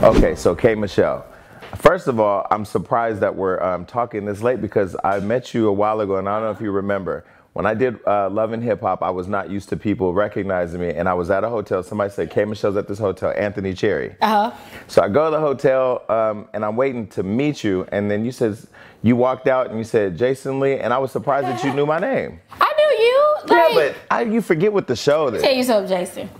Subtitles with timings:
[0.00, 1.26] Okay, so K Michelle.
[1.74, 5.66] First of all, I'm surprised that we're um, talking this late because I met you
[5.66, 7.24] a while ago, and I don't know if you remember.
[7.54, 10.80] When I did uh, Love and Hip Hop, I was not used to people recognizing
[10.80, 11.82] me, and I was at a hotel.
[11.82, 14.14] Somebody said, "K Michelle's at this hotel." Anthony Cherry.
[14.20, 14.56] Uh huh.
[14.86, 18.24] So I go to the hotel, um, and I'm waiting to meet you, and then
[18.24, 18.56] you said
[19.02, 21.86] you walked out and you said Jason Lee, and I was surprised that you knew
[21.86, 22.38] my name.
[22.52, 23.34] I knew you.
[23.48, 25.42] Like, yeah, but I, you forget what the show is.
[25.42, 26.30] tell you something, Jason.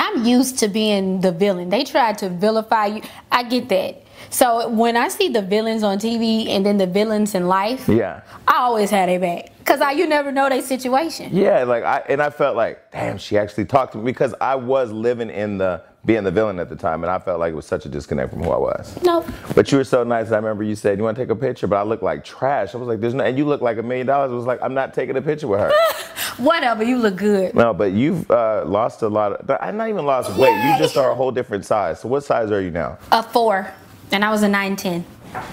[0.00, 1.68] I'm used to being the villain.
[1.68, 3.02] They tried to vilify you.
[3.30, 4.02] I get that.
[4.30, 8.22] So when I see the villains on TV and then the villains in life, Yeah.
[8.48, 11.30] I always had their back because I you never know their situation.
[11.32, 14.54] Yeah, like I and I felt like, damn, she actually talked to me because I
[14.54, 17.56] was living in the being the villain at the time, and I felt like it
[17.56, 19.00] was such a disconnect from who I was.
[19.02, 20.32] No, But you were so nice.
[20.32, 22.74] I remember you said you want to take a picture, but I look like trash.
[22.74, 24.32] I was like, there's no, and you look like a million dollars.
[24.32, 25.72] I was like, I'm not taking a picture with her.
[26.38, 26.82] whatever.
[26.82, 27.54] You look good.
[27.54, 29.32] no, but you've uh, lost a lot.
[29.32, 30.54] Of, I'm not even lost weight.
[30.64, 32.00] You just are a whole different size.
[32.00, 32.98] So what size are you now?
[33.12, 33.70] A four,
[34.10, 35.04] and I was a nine ten.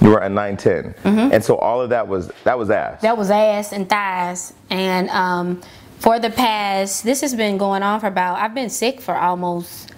[0.02, 2.94] You were a 9'10", and so all of that was that was ass.
[2.95, 3.06] Mm-hmm.
[3.06, 4.54] That was ass and thighs.
[4.72, 5.61] And um,
[6.00, 8.39] for the past, this has been going on for about.
[8.39, 9.92] I've been sick for almost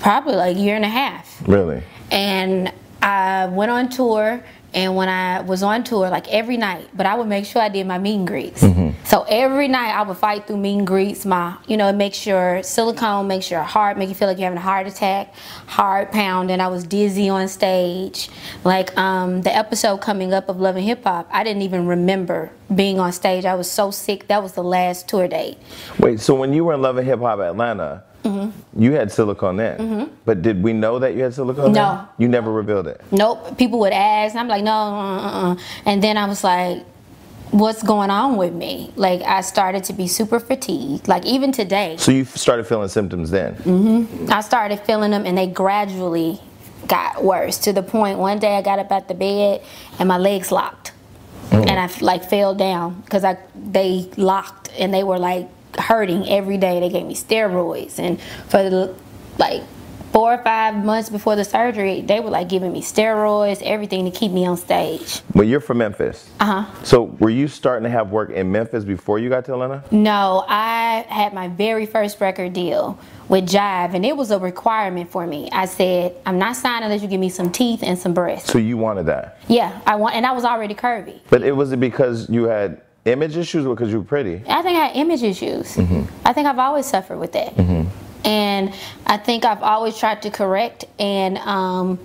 [0.00, 1.42] probably like a year and a half.
[1.46, 1.82] really.
[2.10, 4.42] and I went on tour.
[4.76, 7.68] And when I was on tour, like every night, but I would make sure I
[7.68, 8.60] did my meet and greets.
[9.04, 11.24] So every night I would fight through meet and greets.
[11.24, 14.46] My, you know, it makes your silicone, makes your heart, make you feel like you're
[14.46, 15.32] having a heart attack,
[15.66, 18.28] heart pound, and I was dizzy on stage.
[18.64, 22.50] Like um, the episode coming up of Love and Hip Hop, I didn't even remember
[22.74, 23.44] being on stage.
[23.44, 24.26] I was so sick.
[24.26, 25.58] That was the last tour date.
[26.00, 28.82] Wait, so when you were in Love and Hip Hop Atlanta, Mm-hmm.
[28.82, 31.72] you had silicone then, but did we know that you had silicone?
[31.72, 31.96] No.
[31.96, 32.06] then?
[32.18, 33.00] you never revealed it.
[33.10, 33.58] Nope.
[33.58, 35.56] People would ask, and I'm like, no, uh-uh.
[35.84, 36.84] and then I was like,
[37.50, 38.92] what's going on with me?
[38.96, 41.06] Like, I started to be super fatigued.
[41.06, 43.54] Like, even today, So you started feeling symptoms then.
[43.56, 44.32] Mm-hmm.
[44.32, 46.40] I started feeling them, and they gradually
[46.86, 49.62] got worse to the point one day I got up at the bed
[49.98, 50.92] and my legs locked,
[51.50, 55.48] and I like fell down because I they locked and they were like
[55.78, 56.80] hurting every day.
[56.80, 58.94] They gave me steroids, and for
[59.38, 59.62] like
[60.12, 64.16] four or five months before the surgery, they were like giving me steroids, everything to
[64.16, 65.20] keep me on stage.
[65.34, 66.30] Well, you're from Memphis.
[66.38, 66.84] Uh huh.
[66.84, 69.82] So were you starting to have work in Memphis before you got to Atlanta?
[69.90, 72.96] No, I had my very first record deal
[73.28, 75.48] with Jive, and it was a requirement for me.
[75.50, 78.52] I said, I'm not signing unless you give me some teeth and some breasts.
[78.52, 81.20] So you wanted that, Yeah, I want, and I was already curvy.
[81.30, 84.36] but it was it because you had image issues because you were pretty?
[84.48, 85.76] I think I had image issues.
[86.24, 87.52] I think I've always suffered with that.
[88.24, 88.72] And
[89.06, 91.98] I think I've always tried to correct and um,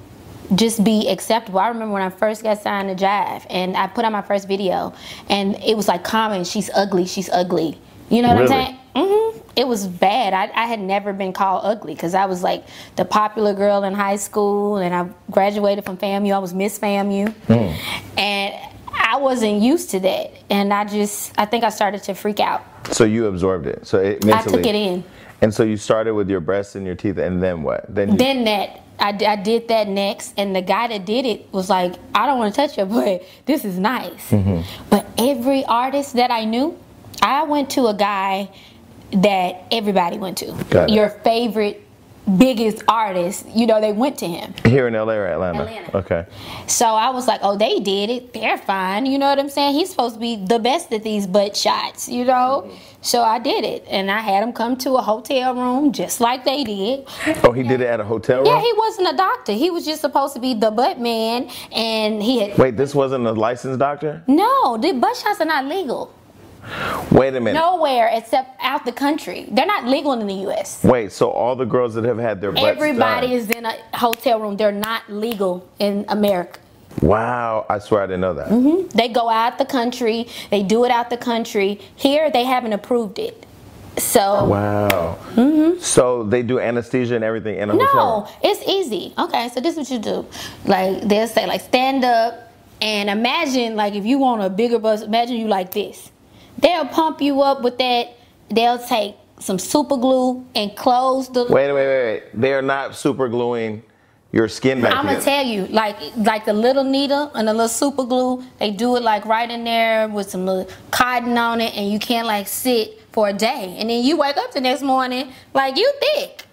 [0.54, 1.60] just be acceptable.
[1.60, 4.46] I remember when I first got signed to Jive and I put out my first
[4.48, 4.94] video
[5.30, 7.80] and it was like comment, she's ugly, she's ugly.
[8.10, 8.54] You know what Really?
[8.56, 8.80] I'm saying?
[9.34, 10.34] hmm It was bad.
[10.34, 12.66] I, I had never been called ugly because I was like
[12.98, 16.34] the popular girl in high school and I graduated from FAMU.
[16.36, 17.34] I was Miss FAMU.
[18.18, 18.54] And
[19.00, 20.32] I wasn't used to that.
[20.50, 22.64] And I just, I think I started to freak out.
[22.92, 23.88] So you absorbed it.
[23.88, 24.58] So it I mentally.
[24.58, 25.04] took it in.
[25.42, 27.86] And so you started with your breasts and your teeth, and then what?
[27.88, 31.52] Then you, Then that, I, I did that next, and the guy that did it
[31.54, 34.32] was like, I don't want to touch your but This is nice.
[34.32, 34.62] Mm-hmm.
[34.90, 36.78] But every artist that I knew,
[37.22, 38.50] I went to a guy
[39.12, 40.52] that everybody went to.
[40.70, 40.94] Got it.
[40.94, 41.82] Your favorite,
[42.38, 44.54] biggest artist, you know, they went to him.
[44.66, 45.64] here in LA or Atlanta?
[45.64, 45.98] Atlanta.
[45.98, 46.26] Okay.
[46.68, 48.34] So I was like, oh, they did it.
[48.34, 49.06] They're fine.
[49.06, 49.74] You know what I'm saying?
[49.76, 52.72] He's supposed to be the best at these butt shots, you know?
[53.02, 53.86] So I did it.
[53.90, 57.08] And I had him come to a hotel room just like they did.
[57.44, 58.48] Oh, he did it at a hotel room.
[58.48, 59.54] Yeah, he wasn't a doctor.
[59.54, 61.50] He was just supposed to be the butt man.
[61.72, 62.58] And he had.
[62.58, 64.24] Wait, this wasn't a licensed doctor?
[64.28, 66.14] No, the butt shots are not legal.
[67.12, 67.54] Wait a minute.
[67.60, 69.48] Nowhere except out the country.
[69.52, 70.84] They're not legal in the U.S.
[70.84, 73.76] Wait, so all the girls that have had their butts Everybody done- is in a
[73.94, 74.58] hotel room.
[74.58, 76.60] They're not legal in America.
[77.02, 78.50] Wow, I swear I didn't know that.
[78.50, 78.88] Mm-hmm.
[78.98, 80.28] They go out the country.
[80.50, 81.80] They do it out the country.
[81.96, 83.46] Here, they haven't approved it.
[83.98, 85.18] So Wow.
[85.36, 85.80] Mm-hmm.
[85.80, 89.14] So they do anesthesia and everything in a hotel no, it's easy.
[89.18, 90.26] Okay, so this is what you do.
[90.66, 92.52] Like they'll say, like stand up
[92.82, 96.12] and imagine, like if you want a bigger bus, imagine you like this.
[96.62, 98.16] They'll pump you up with that.
[98.50, 101.46] They'll take some super glue and close the.
[101.46, 102.24] Wait, wait, wait, wait.
[102.34, 103.84] They are not super gluing
[104.32, 107.68] your skin back I'm gonna tell you, like like the little needle and the little
[107.68, 111.76] super glue, they do it like right in there with some little cotton on it,
[111.76, 114.84] and you can't like sit for a day, and then you wake up the next
[114.84, 116.46] morning like you thick,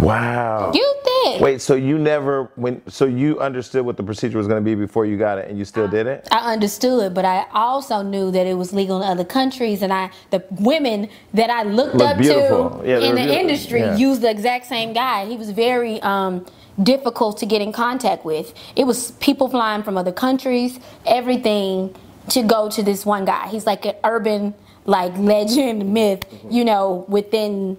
[0.00, 0.72] wow.
[0.74, 1.40] you did.
[1.40, 4.74] Wait, so you never when so you understood what the procedure was going to be
[4.74, 6.26] before you got it, and you still did it?
[6.30, 10.10] I understood, but I also knew that it was legal in other countries, and I
[10.30, 12.80] the women that I looked Look up beautiful.
[12.80, 13.40] to Yeah, in the beautiful.
[13.40, 13.96] industry Yeah.
[13.96, 15.26] used the exact same guy.
[15.26, 16.46] He was very um,
[16.82, 18.54] difficult to get in contact with.
[18.76, 21.94] It was people flying from other countries, everything
[22.30, 23.48] to go to this one guy.
[23.48, 24.54] He's like an urban
[24.86, 27.76] like legend myth, you know, within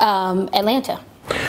[0.00, 1.00] um, Atlanta.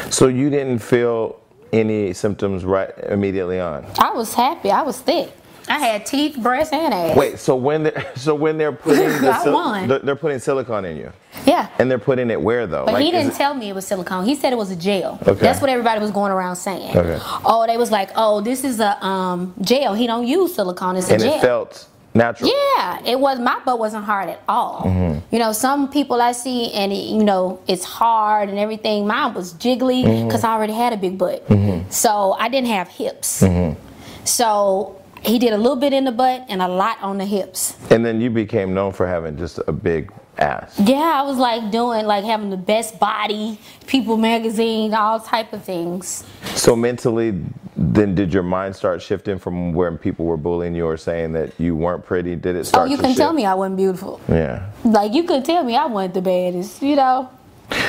[0.10, 1.40] So you didn't feel
[1.74, 3.86] any symptoms right immediately on.
[4.00, 4.72] I was happy.
[4.72, 5.32] I was thick.
[5.70, 7.16] I had teeth, breasts, and ass.
[7.16, 9.88] Wait, so when they're so when they're putting the won.
[9.88, 11.14] they're- they're putting silicone in you,
[11.46, 11.70] Yeah.
[11.80, 12.84] and they're putting it where though?
[12.86, 14.26] But Like, he didn't tell me it was silicone.
[14.26, 15.20] He said it was a gel.
[15.22, 15.40] Okay.
[15.40, 16.98] That's what everybody was going around saying.
[16.98, 17.20] Okay.
[17.46, 19.94] Oh, they was like, oh, this is a um, gel.
[19.94, 20.98] He don't use silicone.
[20.98, 21.36] It's a and gel.
[21.36, 22.50] it felt natural.
[22.50, 23.40] yeah, it was.
[23.40, 24.82] My butt wasn't hard at all.
[24.84, 25.34] Mm-hmm.
[25.36, 29.08] You know, some people I see and it, you know it's hard and everything.
[29.08, 30.28] Mine was jiggly Mm-hmm.
[30.28, 31.46] because I already had a big butt,
[31.92, 33.42] so I didn't have hips.
[33.42, 33.80] Mm-hmm.
[34.26, 37.76] So he did a little bit in the butt and a lot on the hips.
[37.92, 40.80] And then you became known for having just a big ass.
[40.80, 45.64] Yeah, I was like doing like having the best body, People magazine, all type of
[45.64, 46.24] things.
[46.56, 47.44] So mentally,
[47.82, 51.60] then did your mind start shifting from where people were bullying you or saying that
[51.60, 52.36] you weren't pretty?
[52.36, 52.88] Did it oh, start?
[52.88, 54.22] Oh, you can tell me I wasn't beautiful.
[54.28, 54.70] Yeah.
[54.84, 57.30] Like you could tell me I wasn't the baddest, you know.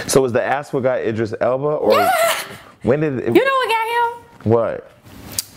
[0.06, 2.09] So was the ass what got Idris Elba, or
[2.83, 4.53] when did it, You know what got him?
[4.53, 4.91] what?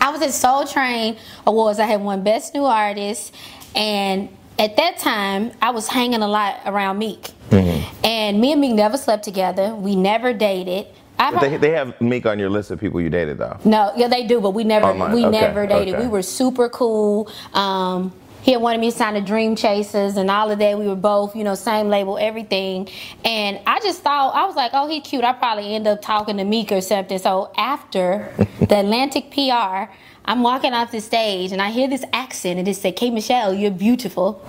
[0.00, 1.16] I was at Soul Train
[1.46, 1.78] Awards.
[1.78, 3.34] I had won Best New Artist,
[3.74, 4.28] and
[4.58, 8.04] at that time I was hanging a lot around Meek, mm-hmm.
[8.04, 9.74] and me and Meek never slept together.
[9.74, 10.86] We never dated.
[11.18, 13.58] I But They, they have Meek on your list of people you dated though.
[13.64, 15.94] No, yeah, they do, but we never Online, we okay, never dated.
[15.94, 16.04] okay.
[16.04, 17.30] We were super cool.
[17.54, 20.78] Um, he had wanted me to sign the Dream Chasers and all of that.
[20.78, 22.88] We were both, you know, same label, everything.
[23.24, 25.24] And I just thought I was like, oh, he cute.
[25.24, 27.18] I probably end up talking to Meek or something.
[27.18, 29.90] So after the Atlantic PR,
[30.24, 33.52] I'm walking off the stage and I hear this accent and it said, "K Michelle,
[33.54, 34.44] you're beautiful."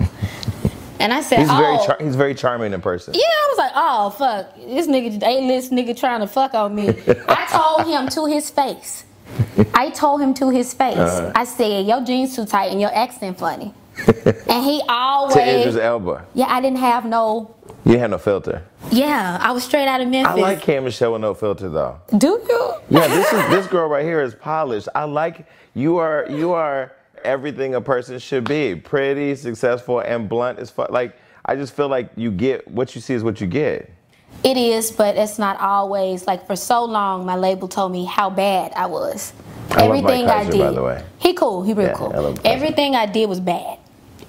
[1.00, 3.14] And I said, He's "Oh." very char- he's very charming in person.
[3.14, 6.88] Yeah, I was like, oh fuck, this nigga, A-list nigga trying to fuck on me.
[7.28, 9.04] I told him to his face.
[9.74, 10.96] I told him to his face.
[10.96, 11.32] Uh-huh.
[11.34, 13.74] I said, your jeans too tight and your accent funny.
[14.06, 17.54] and he To always, Idris Elba, yeah, I didn't have no,
[17.84, 18.62] you had no filter.
[18.92, 20.34] yeah, I was straight out of Memphis.
[20.36, 22.00] I like K Michelle with no filter though.
[22.16, 22.72] Do you?
[22.90, 24.88] Yeah, this is this girl right here is polished.
[24.94, 26.92] I like you are you are
[27.24, 28.74] everything a person should be.
[28.74, 30.90] Pretty, successful, and blunt as fuck.
[30.90, 33.90] Like I just feel like you get what you see is what you get.
[34.44, 36.26] It is, but it's not always.
[36.26, 39.32] Like for so long, my label told me how bad I was.
[39.70, 40.58] I Everything I did.
[40.58, 41.04] by the way.
[41.18, 41.62] He cool.
[41.62, 42.38] He real Yeah, cool.
[42.44, 43.78] Everything I did was bad.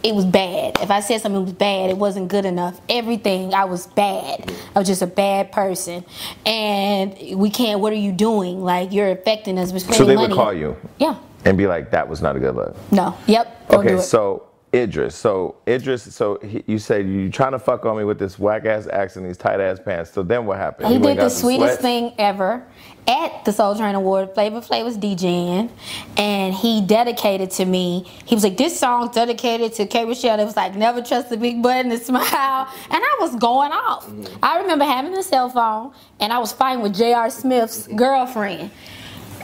[0.02, 0.78] It was bad.
[0.82, 2.80] If I said something was bad, it wasn't good enough.
[2.88, 4.50] Everything I was bad.
[4.74, 6.06] I was just a bad person.
[6.46, 7.82] And we can't.
[7.82, 8.64] What are you doing?
[8.64, 9.74] Like you're affecting us.
[9.74, 10.30] We're spending So they money.
[10.30, 11.16] would call you Yeah.
[11.46, 13.18] And be like, "That was not a good look." No.
[13.28, 13.72] Yep.
[13.72, 18.04] Okay, so Idris, so Idris, so he, you said you trying to fuck on me
[18.04, 20.12] with this whack ass accent, these tight ass pants.
[20.12, 20.90] So then what happened?
[20.90, 21.82] He did the sweetest sweats?
[21.82, 22.64] thing ever
[23.08, 24.36] at the Soul Train Award.
[24.36, 25.72] Flavor Flav was DJing,
[26.18, 28.06] and he dedicated to me.
[28.26, 30.06] He was like, "This song's dedicated to K.
[30.06, 32.22] Michelle." It was like, "Never trust the big button and smile,"
[32.92, 34.06] and I was going off.
[34.06, 34.46] Mm-hmm.
[34.46, 37.32] I remember having a cell phone, and I was fighting with J.R.
[37.32, 38.70] Smith's girlfriend,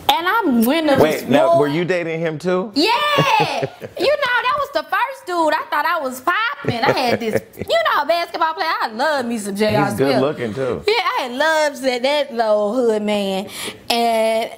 [0.10, 1.00] and I'm winning.
[1.00, 2.72] Wait, now were you dating him too?
[2.76, 2.92] Yeah,
[4.00, 5.54] you know that was the first dude.
[5.54, 6.80] I thought I was popping.
[6.84, 8.68] I had this, you know, basketball player.
[8.82, 9.86] I love me some J.R.
[9.86, 10.14] He's Smith.
[10.14, 10.84] good looking too.
[10.88, 13.50] Yeah, I had loves that that little hood man,
[13.90, 14.52] and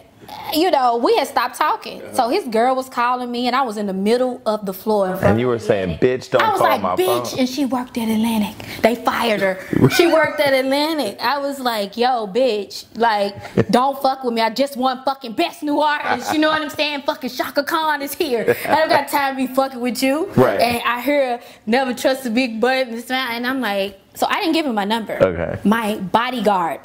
[0.53, 2.01] you know we had stopped talking.
[2.13, 5.17] So his girl was calling me, and I was in the middle of the floor.
[5.21, 7.65] And you were saying, "Bitch, don't I was call like, my bitch, phone." and she
[7.65, 8.55] worked at Atlantic.
[8.81, 9.89] They fired her.
[9.89, 11.19] she worked at Atlantic.
[11.21, 13.35] I was like, yo, bitch, like,
[13.71, 14.41] don't fuck with me.
[14.41, 16.33] I just won fucking best new artist.
[16.33, 17.01] You know what I'm saying?
[17.03, 18.55] Fucking Chaka Khan is here.
[18.65, 20.25] I don't got time to be fucking with you.
[20.35, 20.59] Right.
[20.59, 24.65] And I hear never trust a big butt and I'm like, so I didn't give
[24.65, 25.17] him my number.
[25.21, 25.59] Okay.
[25.63, 26.81] My bodyguard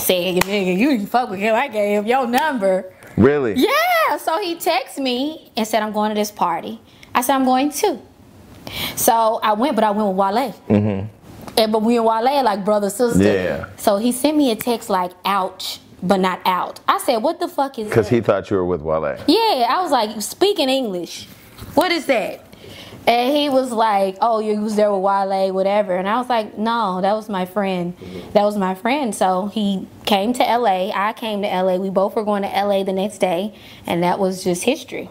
[0.00, 1.54] said, nigga, you didn't fuck with him.
[1.54, 2.92] I gave him your number.
[3.16, 3.54] Really?
[3.54, 6.80] Yeah, so he texted me and said, I'm going to this party.
[7.14, 8.00] I said, I'm going too.
[8.96, 10.52] So I went, but I went with Wale.
[10.68, 11.06] Mm-hmm.
[11.58, 13.22] And, but we and Wale are like brother, sister.
[13.22, 13.68] Yeah.
[13.76, 16.80] So he sent me a text like, ouch, but not out.
[16.86, 19.18] I said, what the fuck is Because he thought you were with Wale.
[19.26, 21.26] Yeah, I was like, speaking English.
[21.74, 22.46] What is that?
[23.06, 25.96] And he was like, oh, you was there with Wale, whatever.
[25.96, 27.96] And I was like, no, that was my friend.
[27.98, 28.32] Mm-hmm.
[28.32, 29.14] That was my friend.
[29.14, 30.90] So he came to LA.
[30.90, 31.76] I came to LA.
[31.76, 33.54] We both were going to LA the next day.
[33.86, 35.08] And that was just history.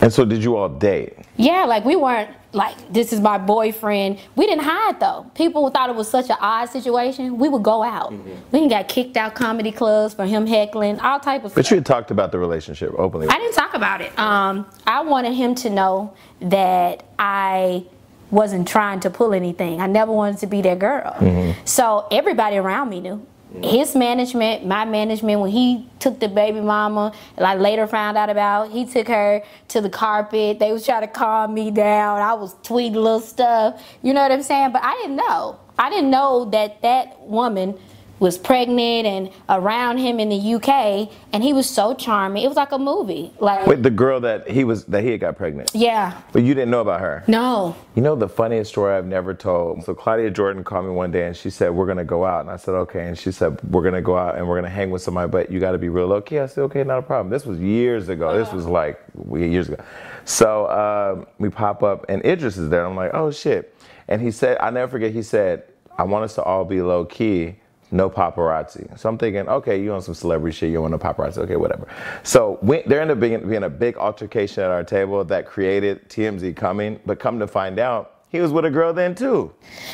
[0.00, 1.14] And so did you all date?
[1.36, 4.18] Yeah, like we weren't like this is my boyfriend.
[4.34, 5.30] We didn't hide though.
[5.34, 7.38] People thought it was such an odd situation.
[7.38, 8.10] We would go out.
[8.10, 8.30] Mm-hmm.
[8.52, 11.70] We didn't got kicked out comedy clubs for him heckling, all type of But stuff.
[11.72, 13.28] you had talked about the relationship openly.
[13.28, 14.18] I didn't talk about it.
[14.18, 17.84] Um, I wanted him to know that I
[18.30, 19.80] wasn't trying to pull anything.
[19.80, 21.54] I never wanted to be that girl.
[21.64, 23.26] So everybody around me knew.
[23.52, 23.62] Mm-hmm.
[23.62, 28.70] His management, my management, when he took the baby mama, I later found out about,
[28.70, 30.58] he took her to the carpet.
[30.58, 32.20] They was trying to calm me down.
[32.20, 33.82] I was tweeting little stuff.
[34.02, 34.72] You know what I'm saying?
[34.72, 35.58] But I didn't know.
[35.78, 37.78] I didn't know that that woman
[38.20, 42.42] was pregnant and around him in the UK, and he was so charming.
[42.42, 43.32] It was like a movie.
[43.38, 46.54] Like, Wait, the girl that he was that he had got pregnant, yeah, but you
[46.54, 47.24] didn't know about her.
[47.26, 49.84] no, You know the funniest story I've never told.
[49.84, 52.50] So Claudia Jordan called me one day and she said we're gonna go out, and
[52.50, 55.02] I said okay, and she said we're gonna go out and we're gonna hang with
[55.02, 56.38] somebody, but you got to be real low key.
[56.38, 57.30] I said okay, not a problem.
[57.30, 58.36] This was years ago.
[58.36, 59.00] This was like
[59.32, 59.82] years ago.
[60.24, 62.84] So um, we pop up and Idris is there.
[62.84, 63.74] I'm like oh shit,
[64.08, 65.12] and he said I never forget.
[65.12, 65.64] He said
[65.96, 67.56] I want us to all be low key.
[67.90, 68.98] No paparazzi.
[68.98, 71.88] So I'm thinking, okay, you on some celebrity shit, you want no paparazzi, okay, whatever.
[72.22, 76.06] So we, there ended up being, being a big altercation at our table that created
[76.10, 79.52] TMZ coming, but come to find out, he was with a girl then too.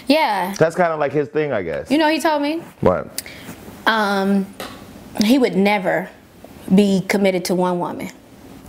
[0.08, 0.54] yeah.
[0.58, 1.88] That's kind of like his thing, I guess.
[1.90, 3.22] You know, he told me what?
[3.86, 4.46] um,
[5.22, 6.08] he would never
[6.74, 8.10] be committed to one woman,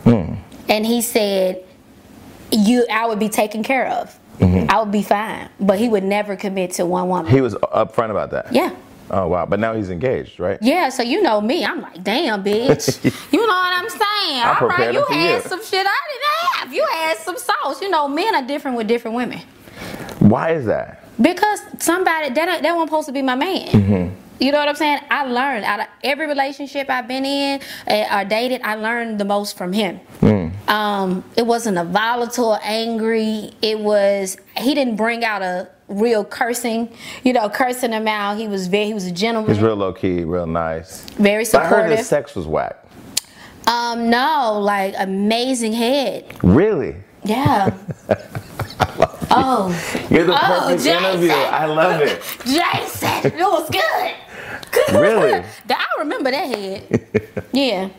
[0.06, 1.64] and he said,
[2.52, 4.20] "You, I would be taken care of.
[4.42, 8.12] I would be fine, but he would never commit to one woman." He was upfront
[8.12, 8.54] about that.
[8.54, 8.76] yeah.
[9.12, 10.58] Oh wow, but now he's engaged, right?
[10.62, 13.04] Yeah, so you know me, I'm like, damn, bitch.
[13.32, 14.42] you know what I'm saying?
[14.44, 15.50] I All right, you had you.
[15.50, 16.74] some shit I didn't have.
[16.74, 17.82] You had some sauce.
[17.82, 19.40] You know, men are different with different women.
[20.20, 21.04] Why is that?
[21.22, 24.16] Because somebody that that wasn't supposed to be my man.
[24.40, 25.00] You know what I'm saying?
[25.10, 28.62] I learned out of every relationship I've been in uh, or dated.
[28.64, 30.02] I learned the most from him.
[30.68, 33.52] Um, it wasn't a volatile, angry.
[33.62, 36.90] It was he didn't bring out a real cursing.
[37.24, 38.38] You know, cursing him out.
[38.38, 41.02] He was very he was a gentleman, He's real low key, real nice.
[41.12, 41.98] very But I heard supportive.
[42.00, 42.78] his sex was whack.
[43.68, 46.26] Um, no, like amazing head.
[46.44, 46.96] Really?
[47.24, 47.76] Yeah.
[49.32, 51.04] oh, You're the Oh, perfect Jason.
[51.04, 51.32] interview.
[51.32, 52.22] I love it.
[52.46, 54.14] Jason, it was good.
[55.00, 55.44] Really?
[55.70, 57.08] I remember that head.
[57.52, 57.90] Yeah.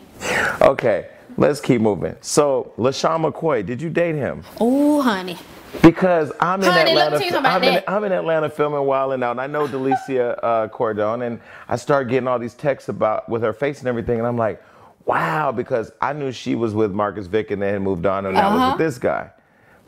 [0.61, 2.15] Okay, let's keep moving.
[2.21, 4.43] So, LeSean McCoy, did you date him?
[4.61, 5.37] Oh, honey.
[5.81, 7.17] Because I'm in Honey, Atlanta.
[7.17, 7.83] tell you something about I'm, in.
[7.87, 11.75] I'm in Atlanta filming Wild and Out, and I know Delicia uh, Cordon, and I
[11.75, 14.61] start getting all these texts about with her face and everything, and I'm like,
[15.05, 18.51] wow, because I knew she was with Marcus Vick and then moved on, and now
[18.53, 18.75] was Uh-huh.
[18.77, 19.29] with this guy.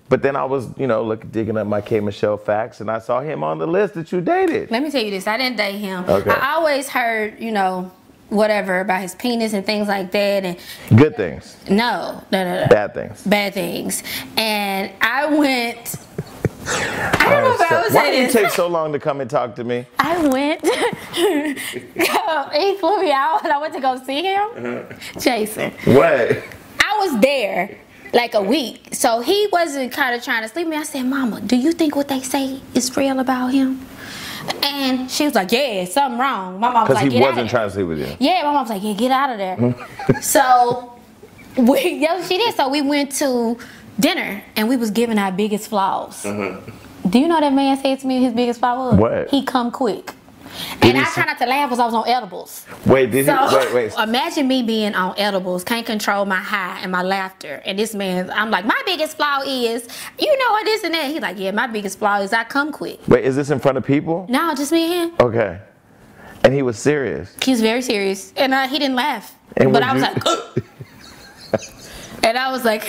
[0.10, 3.00] But then I was, you know, look digging up my K Michelle facts, and I
[3.00, 4.72] saw him on the list that you dated.
[4.72, 5.28] Let me tell you this.
[5.28, 6.04] I didn't date him.
[6.08, 6.32] Okay.
[6.32, 7.92] I always heard, you know,
[8.30, 10.46] whatever about his penis and things like that.
[10.46, 10.58] And
[10.98, 12.68] Good things, no, no, no, no.
[12.68, 13.24] bad things.
[13.24, 14.04] Bad things.
[14.38, 15.96] And I went.
[16.72, 19.30] I don't know if I would why did it take so long to come and
[19.30, 19.86] talk to me?
[19.98, 20.62] I went.
[22.54, 24.42] he flew me out, and I went to go see him.
[24.56, 25.20] Uh-huh.
[25.20, 25.72] Jason.
[25.86, 26.44] What?
[26.82, 27.78] I was there
[28.14, 30.76] like a week, so he wasn't kind of trying to sleep me.
[30.78, 33.86] I said, "Mama, do you think what they say is real about him?"
[34.63, 37.29] And she was like, "Yeah, something wrong." My mom was Because like, he "Get out
[37.29, 38.15] of wasn't there." trying to sleep with you.
[38.19, 40.19] Yeah, my mom was like, "Yeah, get out of there." Hmm.
[40.22, 41.00] so
[41.58, 42.55] we, yeah, she did.
[42.55, 43.58] So we went to
[44.00, 46.24] dinner, and we was giving our biggest flaws.
[46.24, 47.10] Mm-hmm.
[47.10, 49.00] Do you know that man said to me his biggest flaw was?
[49.00, 49.29] What?
[49.29, 50.13] He come quick.
[50.82, 52.65] And I try not to laugh because I was on edibles.
[52.86, 53.56] Wait, did So he?
[53.56, 53.94] Wait, wait.
[54.00, 57.62] imagine me being on edibles, can't control my high and my laughter.
[57.65, 59.88] And this man, I'm like, my biggest flaw is,
[60.20, 61.12] you know what, this and that.
[61.12, 63.00] He's like, yeah, my biggest flaw is I come quick.
[63.08, 64.25] Wait, is this in front of people?
[64.29, 65.18] No, just me and him.
[65.27, 65.60] Okay.
[66.44, 67.36] And he was serious.
[67.44, 69.36] He was very serious, and uh, he didn't laugh.
[69.58, 70.63] And but I was you- like,
[72.24, 72.88] and I was like,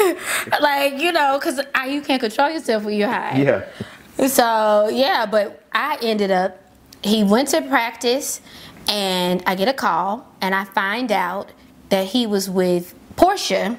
[0.61, 3.39] like you know, because you can't control yourself when you're high.
[3.39, 4.27] Yeah.
[4.29, 6.59] So yeah, but I ended up.
[7.03, 8.41] He went to practice,
[8.89, 11.53] and I get a call, and I find out
[11.89, 13.79] that he was with Porsha,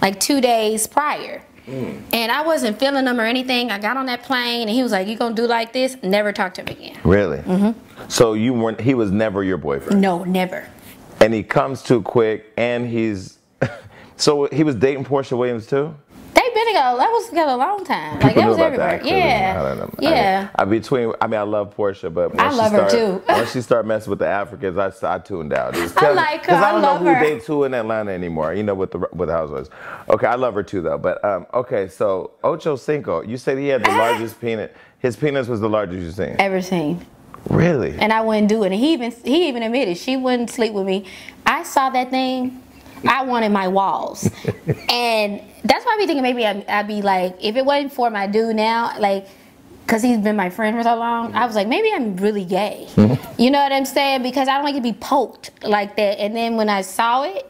[0.00, 1.42] like two days prior.
[1.68, 3.70] And I wasn't feeling him or anything.
[3.70, 6.32] I got on that plane, and he was like, "You gonna do like this?" Never
[6.32, 6.96] talk to him again.
[7.04, 7.38] Really?
[7.38, 8.08] Mm-hmm.
[8.08, 8.80] So you weren't.
[8.80, 10.00] He was never your boyfriend.
[10.00, 10.66] No, never.
[11.20, 13.38] And he comes too quick, and he's.
[14.16, 15.94] so he was dating Porsha Williams too.
[16.58, 16.98] Been together.
[16.98, 18.18] That was together a long time.
[18.18, 18.98] like that was everywhere.
[18.98, 19.06] that.
[19.06, 19.94] I Yeah, don't know.
[20.08, 20.48] I yeah.
[20.56, 21.12] I between.
[21.20, 23.22] I mean, I love Porsha, but when I she love her start- too.
[23.32, 25.76] when she started messing with the Africans, I, I tuned out.
[25.76, 26.40] I like her.
[26.40, 27.20] Because I don't know who her.
[27.22, 28.54] dates who in Atlanta anymore.
[28.54, 29.70] You know, with the with the housewives.
[30.08, 30.98] Okay, I love her too though.
[30.98, 34.72] But um, okay, so Ocho Cinco, you said he had the largest penis.
[34.98, 36.34] His penis was the largest you've seen.
[36.40, 37.06] Ever seen?
[37.50, 37.96] Really?
[38.00, 38.72] And I wouldn't do it.
[38.72, 41.04] And he even he even admitted she wouldn't sleep with me.
[41.46, 42.64] I saw that thing.
[43.06, 44.24] I wanted my walls,
[44.88, 48.10] and that's why I be thinking maybe I'd, I'd be like, if it wasn't for
[48.10, 49.26] my dude now, like
[49.88, 52.86] because he's been my friend for so long, I was like, maybe I'm really gay.
[52.90, 53.40] Mm-hmm.
[53.40, 54.22] you know what I'm saying?
[54.22, 56.20] Because I don't like to be poked like that.
[56.20, 57.47] And then when I saw it,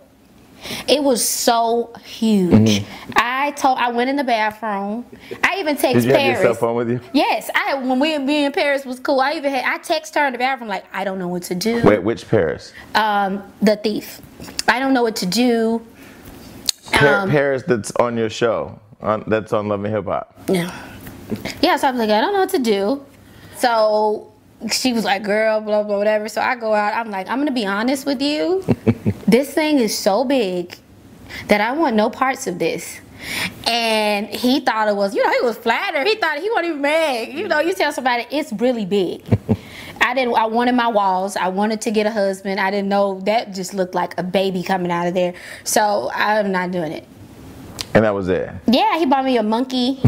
[0.87, 2.53] it was so huge.
[2.53, 3.13] Mm-hmm.
[3.17, 5.05] I told I went in the bathroom.
[5.45, 6.37] I even text Did you Paris.
[6.39, 7.01] have your cell phone with you?
[7.13, 9.21] Yes, I when we me in Paris was cool.
[9.21, 11.55] I even had I text her in the bathroom like I don't know what to
[11.55, 11.83] do.
[11.83, 12.73] Wait, which Paris?
[12.95, 14.21] Um, the thief.
[14.69, 15.85] I don't know what to do.
[16.93, 18.79] Pa- um, Paris that's on your show.
[19.01, 20.35] On, that's on Love and Hip Hop.
[20.49, 20.75] Yeah.
[21.61, 23.05] Yeah, so I was like, I don't know what to do.
[23.57, 24.33] So
[24.73, 26.29] she was like, girl, blah, blah, whatever.
[26.29, 28.65] So I go out, I'm like, I'm gonna be honest with you.
[29.29, 30.77] this thing is so big
[31.49, 33.01] that I want no parts of this.
[33.67, 36.07] And he thought it was, you know, he was flattered.
[36.07, 37.29] He thought he wasn't even mad.
[37.29, 39.23] You know, you tell somebody it's really big.
[40.01, 40.35] I didn't.
[40.35, 41.37] I wanted my walls.
[41.37, 42.59] I wanted to get a husband.
[42.61, 45.35] I didn't know that just looked like a baby coming out of there.
[45.65, 47.07] So I'm not doing it.
[47.95, 48.51] And that was it.
[48.67, 49.99] Yeah, he bought me a monkey,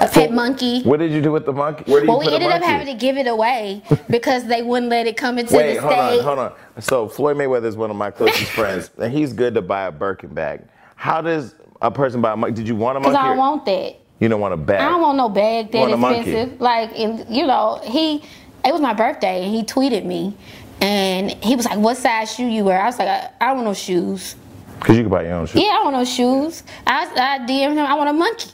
[0.00, 0.82] a pet monkey.
[0.82, 1.90] What did you do with the monkey?
[1.90, 4.90] Where did well, you we ended up having to give it away because they wouldn't
[4.90, 6.52] let it come into Wait, the hold on, hold on.
[6.80, 9.92] So Floyd Mayweather is one of my closest friends, and he's good to buy a
[9.92, 10.62] Birkin bag.
[10.96, 12.54] How does a person buy a monkey?
[12.54, 13.12] Did you want a monkey?
[13.12, 13.96] Because I don't want that.
[14.20, 14.80] You don't want a bag.
[14.80, 16.60] I don't want no bag that expensive.
[16.60, 18.22] Like, and you know, he.
[18.64, 20.36] It was my birthday, and he tweeted me,
[20.80, 23.56] and he was like, "What size shoe you wear?" I was like, "I, I don't
[23.56, 24.36] want no shoes."
[24.82, 25.62] Cause you can buy your own shoes.
[25.62, 26.62] Yeah, I want no shoes.
[26.86, 27.86] I, I DM'd him.
[27.86, 28.50] I want a monkey.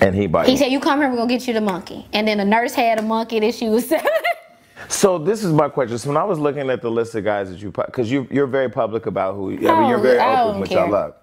[0.00, 0.46] And he bought.
[0.46, 0.58] He you.
[0.58, 2.98] said, "You come here, we're gonna get you the monkey." And then the nurse had
[2.98, 4.06] a monkey that she was selling.
[4.90, 5.98] So this is my question.
[5.98, 8.46] So when I was looking at the list of guys that you, because you you're
[8.46, 10.84] very public about who, I mean, you're Oh, very I open, which care.
[10.86, 11.14] I love.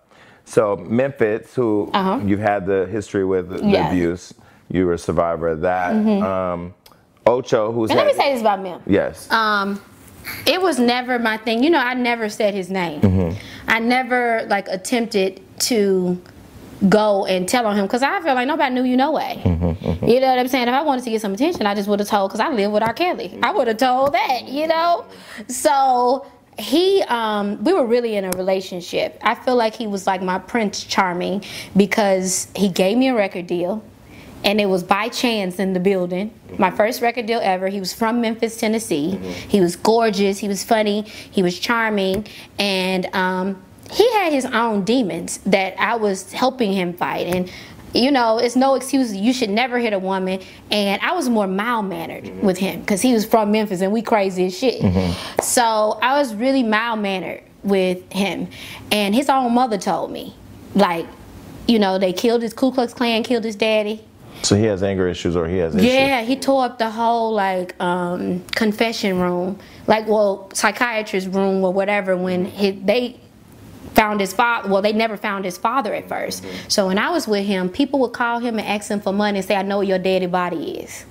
[0.44, 2.20] So Memphis, who Uh-huh.
[2.24, 3.90] you've had the history with the Yes.
[3.92, 4.34] abuse,
[4.70, 5.94] you were a survivor of that.
[5.96, 6.76] Um,
[7.26, 8.82] Ocho, who's and let me say this about Mim.
[8.86, 9.80] yes, um
[10.46, 11.64] it was never my thing.
[11.64, 13.02] You know i never said his name.
[13.02, 13.40] Mm-hmm.
[13.68, 16.22] I never like attempted to
[16.90, 19.42] go and tell on him because i feel like nobody knew you no way.
[19.44, 20.06] Mm-hmm, mm-hmm.
[20.06, 20.68] You know what i'm saying?
[20.68, 22.72] If i wanted to get some attention i just would have told because i live
[22.72, 22.94] with r.
[22.94, 23.38] Kelly.
[23.42, 25.06] I would have told that you know?
[25.48, 26.28] So
[26.58, 29.18] he um we were really in a relationship.
[29.22, 31.44] I feel like he was like my prince charming
[31.76, 33.84] because he gave me a record deal
[34.44, 36.34] and it was by chance in the building.
[36.58, 36.78] My mm-hmm.
[36.78, 37.68] first record deal ever.
[37.68, 39.14] He was from Memphis, Tennessee.
[39.14, 39.50] Mm-hmm.
[39.50, 40.38] He was gorgeous.
[40.38, 41.02] He was funny.
[41.04, 42.28] He was charming,
[42.60, 47.28] and um, he had his own demons that I was helping him fight.
[47.28, 47.52] And
[47.94, 49.16] you know, it's no excuse.
[49.16, 50.42] You should never hit a woman.
[50.70, 52.46] And I was more mild mannered mm-hmm.
[52.46, 54.82] with him because he was from Memphis, and we crazy as shit.
[55.42, 58.50] So I was really mild mannered with him,
[58.92, 60.36] and his own mother told me,
[60.76, 61.08] like,
[61.68, 64.04] you know, they killed his Ku Klux Klan, killed his daddy.
[64.46, 65.88] So he has anger issues or he has issues.
[65.92, 71.74] Yeah, he tore up the whole like um, confession room, like well, psychiatrist room or
[71.74, 72.16] whatever.
[72.16, 73.20] When he, they
[73.94, 77.28] found his father, well, they never found his father at 1st So when I was
[77.28, 79.78] with him, people would call him and ask him for money and say, "I know
[79.78, 81.06] where your daddy body is,"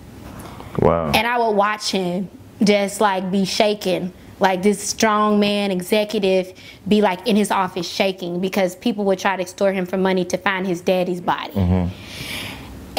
[0.78, 1.10] Wow.
[1.12, 2.28] and I would watch him
[2.62, 4.12] just like be shaken.
[4.40, 6.52] Like this strong man executive
[6.86, 10.24] be like in his office shaking because people would try to extort him for money
[10.26, 11.52] to find his daddy's body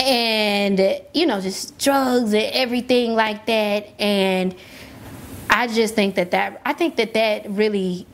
[0.05, 3.99] and you know just drugs and everything like that.
[3.99, 4.55] And
[5.47, 8.07] i just think that that i think that that really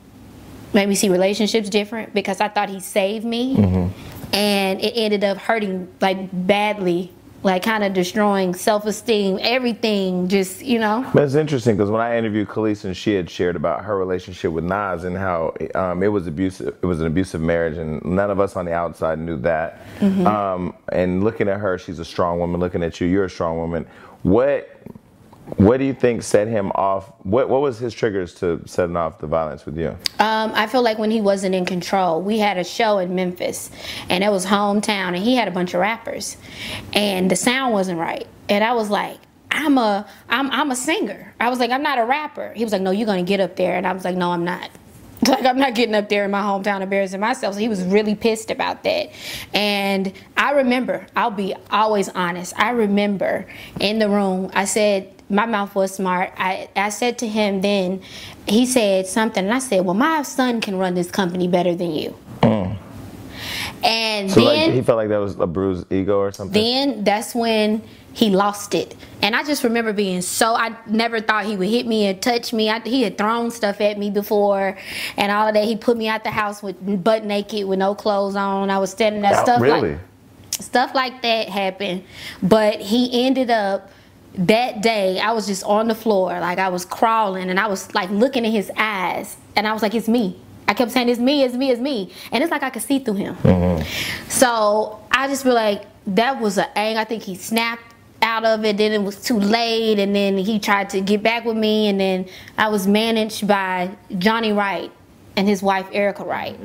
[0.74, 3.56] made me see relationships different because i thought he saved me.
[3.56, 4.34] Mm-hmm.
[4.34, 10.78] And it ended up hurting like badly like kind of destroying self-esteem everything just you
[10.78, 14.52] know it's interesting because when I interviewed Kelis and she had shared about her relationship
[14.52, 18.30] with Nas and how um, it was abusive, it was an abusive marriage, and none
[18.30, 19.80] of us on the outside knew that.
[19.98, 20.26] Mm-hmm.
[20.26, 22.60] Um, and looking at her, she's a strong woman.
[22.60, 23.86] Looking at you, you're a strong woman.
[24.22, 24.81] What
[25.56, 27.12] what do you think set him off?
[27.24, 29.88] What what was his triggers to setting off the violence with you?
[30.18, 33.70] Um, I feel like when he wasn't in control, we had a show in Memphis,
[34.08, 36.36] and it was hometown, and he had a bunch of rappers,
[36.92, 39.18] and the sound wasn't right, and I was like.
[39.54, 41.34] I'm a I'm I'm a singer.
[41.38, 42.54] I was like I'm not a rapper.
[42.56, 44.44] He was like no you're gonna get up there and I was like no I'm
[44.44, 44.70] not.
[45.28, 47.54] Like I'm not getting up there in my hometown embarrassing myself.
[47.54, 49.10] So he was really pissed about that.
[49.54, 52.58] And I remember, I'll be always honest.
[52.58, 53.46] I remember
[53.78, 56.32] in the room, I said my mouth was smart.
[56.36, 58.02] I, I said to him then,
[58.46, 61.90] he said something, and I said, Well, my son can run this company better than
[61.92, 62.16] you.
[62.42, 62.76] Mm.
[63.82, 66.52] And So then like he felt like that was a bruised ego or something.
[66.52, 68.94] then that's when he lost it.
[69.22, 72.52] And I just remember being so, I never thought he would hit me and touch
[72.52, 72.68] me.
[72.68, 74.76] I, he had thrown stuff at me before
[75.16, 75.64] and all of that.
[75.64, 78.70] He put me out the house with butt naked with no clothes on.
[78.70, 79.92] I was standing there, stuff really?
[79.92, 80.00] like
[80.60, 82.04] stuff like that happened.
[82.42, 83.90] But he ended up
[84.34, 87.94] that day, I was just on the floor, like I was crawling and I was
[87.94, 90.38] like looking in his eyes and I was like, it's me.
[90.68, 92.98] I kept saying it's me, it's me, it's me, and it's like I could see
[92.98, 93.34] through him.
[93.36, 94.28] Mm-hmm.
[94.28, 96.96] So I just feel like that was an ang.
[96.96, 98.78] I think he snapped out of it.
[98.78, 102.00] Then it was too late, and then he tried to get back with me, and
[102.00, 104.90] then I was managed by Johnny Wright
[105.36, 106.58] and his wife Erica Wright.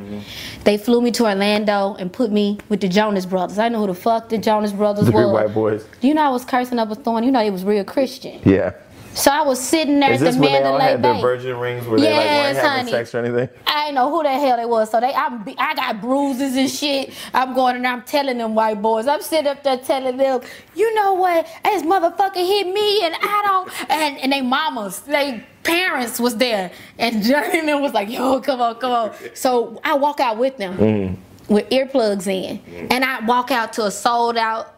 [0.64, 3.60] They flew me to Orlando and put me with the Jonas Brothers.
[3.60, 5.24] I know who the fuck the Jonas Brothers The were.
[5.24, 5.86] three white boys.
[6.02, 7.24] You know I was cursing up a thorn.
[7.24, 8.42] You know it was real Christian.
[8.46, 8.74] Yeah.
[9.14, 11.20] So I was sitting there Is at this the when they all Mandalay had their
[11.22, 12.92] virgin rings where they like weren't Yes, having honey.
[12.92, 13.50] sex or anything?
[13.66, 14.92] I didn't know who the hell they was.
[14.92, 17.16] So they, I'm, I got bruises and shit.
[17.34, 19.08] I'm going and I'm telling them white boys.
[19.08, 20.42] I'm sitting up there telling them,
[20.76, 21.48] you know what?
[21.64, 23.90] This motherfucker hit me, and I don't.
[23.92, 28.40] And and they mamas, they parents was there, and Johnny and them was like, yo,
[28.42, 29.12] come on, come on.
[29.36, 31.54] So I walk out with them Mm-hmm.
[31.54, 32.60] with earplugs in,
[32.92, 34.74] and I walk out to a sold out.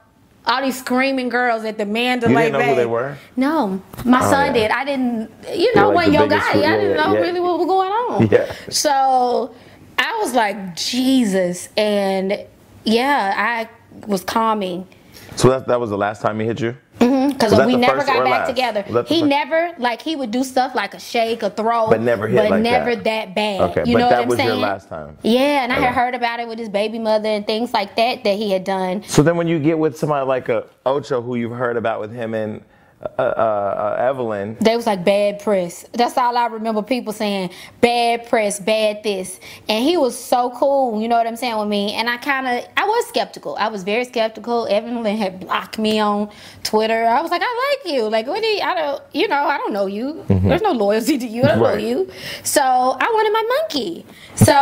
[0.45, 3.17] All these screaming girls at the Mandalay You didn't know who they were?
[3.35, 4.53] No, my Oh, son yeah.
[4.53, 4.71] did.
[4.71, 7.19] I didn't, you know, like when your guy, I didn't know yeah.
[7.19, 8.27] really what was going on.
[8.31, 8.51] Yeah.
[8.69, 9.53] So
[9.99, 11.69] I was like, Jesus.
[11.77, 12.45] And
[12.83, 13.69] yeah, I
[14.07, 14.87] was calming.
[15.35, 16.75] So that, that was the last time he hit you?
[17.33, 18.49] Because we never got back last?
[18.49, 18.83] together.
[18.85, 21.89] Was that the He never, like, he would do stuff like a shake, a throw.
[21.89, 23.03] But never hit But like never that.
[23.05, 23.61] that, bad.
[23.71, 24.61] Okay, you but know that what I'm was your saying?
[24.61, 25.17] last time.
[25.23, 28.23] Yeah, and I had heard about it with his baby mother and things like that
[28.23, 29.03] that he had done.
[29.03, 32.11] So then when you get with somebody like a Ocho who you've heard about with
[32.13, 32.63] him and
[33.01, 35.85] uh, uh, uh, Evelyn, They was like bad press.
[35.93, 37.51] That's all I remember people saying.
[37.79, 39.39] Bad press, bad this.
[39.69, 41.93] And he was so cool, you know what I'm saying, with me.
[41.93, 43.55] And I kind of, I was skeptical.
[43.57, 44.67] I was very skeptical.
[44.69, 46.29] Evelyn had blocked me on
[46.63, 47.05] Twitter.
[47.05, 48.03] I was like, I like you.
[48.09, 50.25] Like, what do you, I don't, you know, I don't know you.
[50.27, 51.43] There's no loyalty to you.
[51.43, 51.63] I don't Mm-hmm.
[51.63, 51.81] Right.
[51.81, 52.11] know you.
[52.43, 54.05] So I wanted my monkey.
[54.35, 54.53] So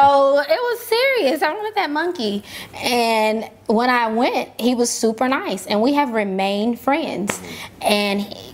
[0.47, 1.41] it was serious.
[1.41, 2.43] I wanted that monkey.
[2.75, 5.65] And when I went, he was super nice.
[5.67, 7.31] And we have remained friends.
[7.37, 7.83] Mm-hmm.
[7.83, 8.53] And he-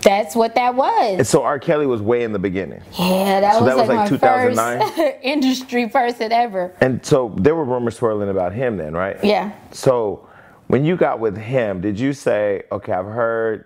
[0.00, 1.18] that's what that was.
[1.18, 1.58] and so R.
[1.58, 2.82] Kelly was way in the beginning.
[2.98, 4.88] Yeah, that So was that was like, like my 2009?
[4.96, 6.74] first industry person ever.
[6.82, 9.16] And so there were rumors swirling about him then, right?
[9.24, 9.52] Yeah.
[9.72, 10.28] So
[10.66, 13.64] when you got with him, did you say, okay, I've heard,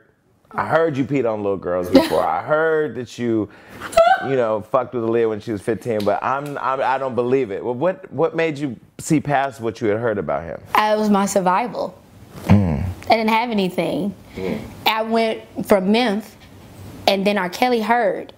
[0.52, 2.24] I heard you peed on little girls before.
[2.24, 3.50] I heard that you,
[4.24, 7.50] you know, fucked with Aaliyah when she was 15, but I'm, I'm I don't believe
[7.50, 7.62] it.
[7.62, 10.60] Well, what what made you see past what you had heard about him?
[10.74, 11.98] I was my survival.
[12.46, 12.78] Hmm.
[13.10, 14.14] I didn't have anything.
[14.34, 14.56] Hmm.
[14.86, 16.34] I went from Memphis,
[17.06, 17.50] and then R.
[17.50, 18.32] Kelly heard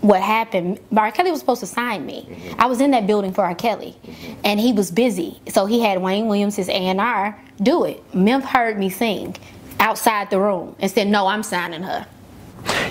[0.00, 0.80] what happened.
[0.96, 1.12] R.
[1.12, 2.26] Kelly was supposed to sign me.
[2.28, 2.60] Mm-hmm.
[2.60, 3.54] I was in that building for R.
[3.54, 4.40] Kelly, mm-hmm.
[4.44, 8.02] and he was busy, so he had Wayne Williams, his A&R, do it.
[8.12, 9.36] Memphis heard me sing
[9.82, 12.06] outside the room and said, "No, I'm signing her."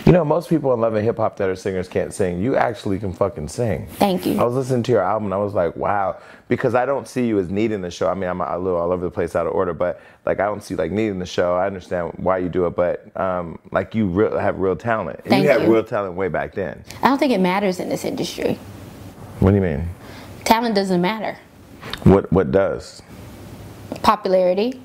[0.06, 2.42] You know, most people in love and hip hop that are singers can't sing.
[2.42, 3.88] You actually can fucking sing.
[3.94, 4.38] Thank you.
[4.38, 6.18] I was listening to your album and I was like, wow,
[6.50, 8.10] because I don't see you as needing the show.
[8.10, 10.46] I mean, I'm a little all over the place out of order, but like I
[10.46, 11.56] don't see like needing the show.
[11.56, 15.24] I understand why you do it, but um, like you real, have real talent.
[15.24, 15.74] Thank you had you.
[15.74, 16.84] real talent way back then.
[17.02, 18.56] I don't think it matters in this industry.
[19.40, 19.88] What do you mean?
[20.44, 21.38] Talent doesn't matter.
[22.04, 23.02] What what does?
[24.04, 24.82] popularity,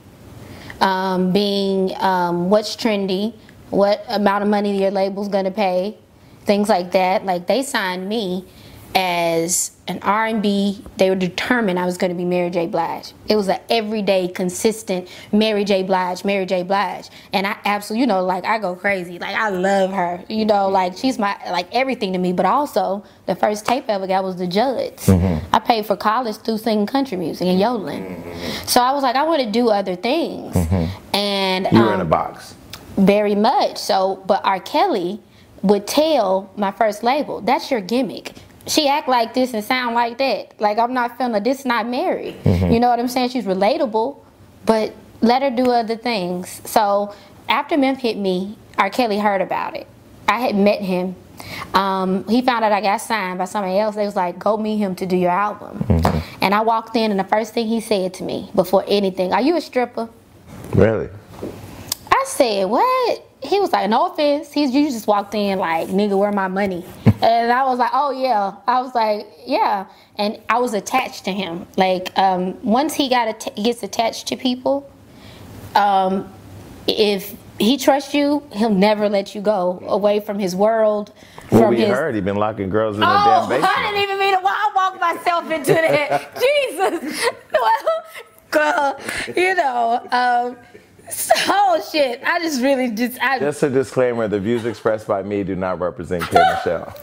[0.80, 3.34] um, being um, what's trendy,
[3.70, 5.96] what amount of money your label's gonna pay,
[6.44, 7.24] things like that.
[7.24, 8.44] Like they signed me
[8.96, 10.82] as an R&B.
[10.96, 12.66] They were determined I was gonna be Mary J.
[12.66, 13.12] Blige.
[13.28, 15.82] It was an everyday, consistent Mary J.
[15.82, 16.62] Blige, Mary J.
[16.62, 19.18] Blige, and I absolutely, you know, like I go crazy.
[19.18, 20.24] Like I love her.
[20.28, 22.32] You know, like she's my like everything to me.
[22.32, 25.08] But also, the first tape I ever got was the Judds.
[25.08, 28.24] I paid for college through singing country music and yodeling.
[28.64, 30.56] So I was like, I want to do other things,
[31.12, 32.54] and You were in a um, box.
[32.96, 34.22] very much so.
[34.26, 34.58] But R.
[34.58, 35.20] Kelly
[35.62, 38.32] would tell my first label, "That's your gimmick."
[38.66, 40.60] She act like this and sound like that.
[40.60, 41.64] Like I'm not feeling this.
[41.64, 42.36] Not Mary.
[42.44, 43.30] You know what I'm saying?
[43.30, 44.18] She's relatable,
[44.64, 46.60] but let her do other things.
[46.64, 47.14] So
[47.48, 48.90] after Memphis hit me, R.
[48.90, 49.86] Kelly heard about it.
[50.28, 51.14] I had met him.
[51.74, 53.94] Um, he found out I got signed by somebody else.
[53.94, 55.84] They was like, "Go meet him to do your album."
[56.40, 59.42] And I walked in, and the first thing he said to me before anything, "Are
[59.42, 60.08] you a stripper?"
[60.74, 61.08] Really?
[62.10, 63.22] I said, what?
[63.46, 64.52] He was like, no offense.
[64.52, 66.84] He's you just walked in like, nigga, where my money?
[67.22, 68.54] and I was like, oh yeah.
[68.66, 69.86] I was like, yeah.
[70.16, 71.66] And I was attached to him.
[71.76, 74.90] Like, um, once he got att- gets attached to people,
[75.74, 76.32] um,
[76.86, 81.12] if he trusts you, he'll never let you go away from his world,
[81.50, 81.88] Well, from we his.
[81.88, 84.40] heard he been locking girls in the Oh, damn I didn't even mean to.
[84.40, 86.36] Why I walked myself into that?
[87.10, 87.28] Jesus.
[87.52, 88.02] Well,
[88.50, 89.00] girl,
[89.36, 90.06] you know.
[90.12, 90.56] Um,
[91.10, 92.22] so shit.
[92.24, 93.20] I just really just.
[93.20, 96.38] I, Just a disclaimer: the views expressed by me do not represent K.
[96.54, 96.94] Michelle.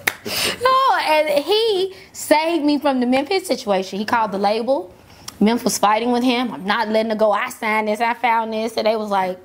[0.61, 3.99] No, and he saved me from the Memphis situation.
[3.99, 4.93] He called the label.
[5.39, 6.51] Memphis was fighting with him.
[6.51, 7.31] I'm not letting her go.
[7.31, 7.99] I signed this.
[7.99, 8.77] I found this.
[8.77, 9.37] And they was like,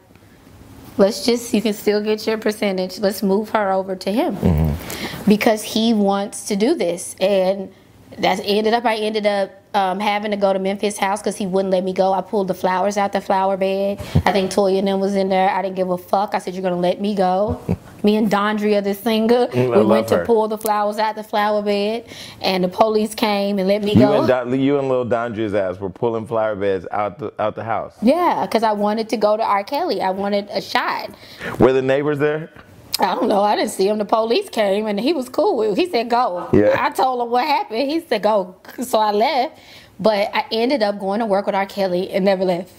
[0.97, 3.01] let's just, you can still get your percentage.
[3.01, 4.37] Let's move her over to him.
[4.37, 5.29] Mm-hmm.
[5.29, 7.17] Because he wants to do this.
[7.21, 7.73] And
[8.19, 8.85] That's ended up.
[8.85, 11.93] I ended up um, having to go to Memphis house because he wouldn't let me
[11.93, 12.13] go.
[12.13, 13.99] I pulled the flowers out the flower bed.
[14.25, 15.51] I think Toya and them was in there.
[15.51, 16.35] I didn't give a fuck.
[16.35, 17.61] I said, "You're gonna let me go."
[18.05, 20.21] me and Dondria, the singer, Mm, we went her.
[20.21, 22.05] to pull the flowers out the flower bed,
[22.41, 24.19] and the police came and let me You go.
[24.21, 27.65] and Don, you and little Dondria's ass were pulling flower beds out the out the
[27.65, 27.95] house.
[28.01, 29.65] yeah, because I wanted to go to R.
[29.65, 30.01] Kelly.
[30.01, 31.11] I wanted a shot.
[31.59, 32.51] Were the neighbors there?
[32.99, 33.43] I don't know.
[33.43, 33.99] I didn't see him.
[33.99, 35.75] The police came and he was cool.
[35.75, 36.49] He said, go.
[36.53, 36.77] Yeah.
[36.79, 37.91] I told him what happened.
[37.91, 38.57] He said, go.
[38.83, 39.59] So I left.
[40.01, 41.67] But I ended up going to work with R.
[41.67, 42.73] Kelly and never left.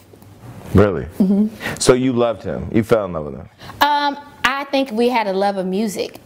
[0.73, 1.05] Really?
[1.17, 1.75] Mm-hmm.
[1.79, 2.69] So you loved him.
[2.73, 3.49] You fell in love with him.
[3.82, 6.19] Um, I think we had a love of music.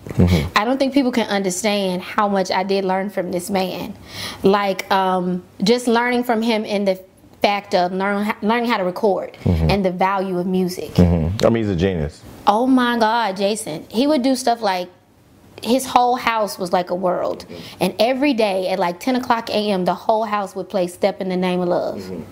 [0.55, 3.95] I don't think people can understand how much I did learn from this man.
[4.43, 7.03] Like, um, just learning from him in the
[7.41, 10.97] fact of learn, learning how to record and the value of music.
[10.99, 11.03] I
[11.49, 12.23] mean, he's a genius.
[12.45, 13.85] Oh my God, Jason.
[13.89, 14.89] He would do stuff like
[15.63, 17.45] his whole house was like a world.
[17.47, 17.77] Mm-hmm.
[17.81, 21.29] And every day at like 10 o'clock a.m., the whole house would play Step in
[21.29, 21.99] the Name of Love.
[21.99, 22.23] Mm-hmm.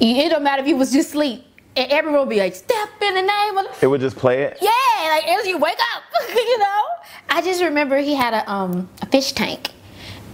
[0.00, 1.44] It don't matter if you was just asleep.
[1.76, 3.82] And everyone would be like, Step in the Name of Love.
[3.82, 4.58] It would just play it.
[4.60, 6.02] Yeah, like as you wake up,
[6.34, 6.82] you know?
[7.30, 9.70] I just remember he had a, um, a fish tank.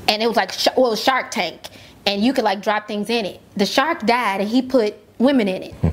[0.09, 1.61] And it was like, sh- well, Shark Tank.
[2.05, 3.41] And you could like drop things in it.
[3.57, 5.75] The shark died and he put women in it.
[5.75, 5.89] Hmm.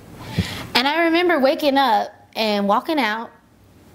[0.73, 3.31] and I remember waking up and walking out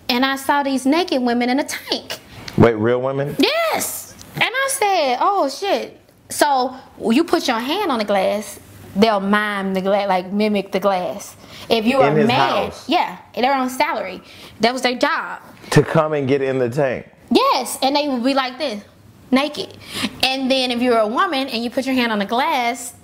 [0.09, 2.18] and I saw these naked women in a tank.
[2.59, 3.35] Wait, real women?
[3.38, 4.14] Yes.
[4.35, 5.98] And I said, oh shit.
[6.28, 6.76] So
[7.11, 8.59] you put your hand on the glass,
[8.96, 11.37] they'll mime the glass, like mimic the glass.
[11.70, 12.88] If you're In a his man, house?
[12.88, 14.20] yeah, they're on salary.
[14.61, 15.40] That was their job.
[15.70, 17.09] To come and get in the tank.
[17.31, 18.83] Yes, and they would be like this,
[19.31, 19.78] naked.
[20.22, 22.94] And then if you're a woman and you put your hand on the glass,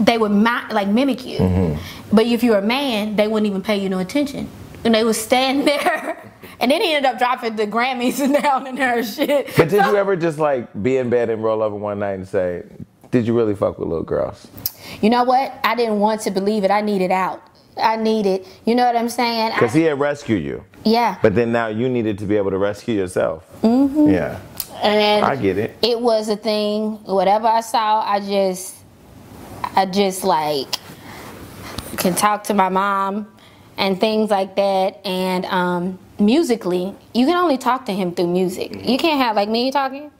[0.00, 1.38] they would mi- like mimic you.
[1.38, 2.01] Mm-hmm.
[2.12, 4.48] But if you're a man, they wouldn't even pay you no attention.
[4.84, 6.32] And they would stand there.
[6.60, 9.48] And then he ended up dropping the Grammys down in her shit.
[9.56, 12.28] But did you ever just like be in bed and roll over one night and
[12.28, 12.62] say,
[13.10, 14.46] "Did you really fuck with little girls?"
[15.00, 15.54] You know what?
[15.64, 16.70] I didn't want to believe it.
[16.70, 17.42] I needed out.
[17.76, 19.52] I needed, you know what I'm saying?
[19.54, 21.16] Because he had rescued you, yeah.
[21.22, 23.48] but then now you needed to be able to rescue yourself.
[23.62, 24.10] Mm-hmm.
[24.10, 24.38] Yeah,
[24.82, 25.74] And I get it.
[25.80, 26.98] it was a thing.
[27.04, 28.76] Whatever I saw, I just,
[29.74, 30.68] I just like
[31.96, 33.32] can talk to my mom
[33.76, 35.04] and things like that.
[35.04, 38.86] And um, musically, you can only talk to him through music.
[38.86, 40.10] You can't have like me talking.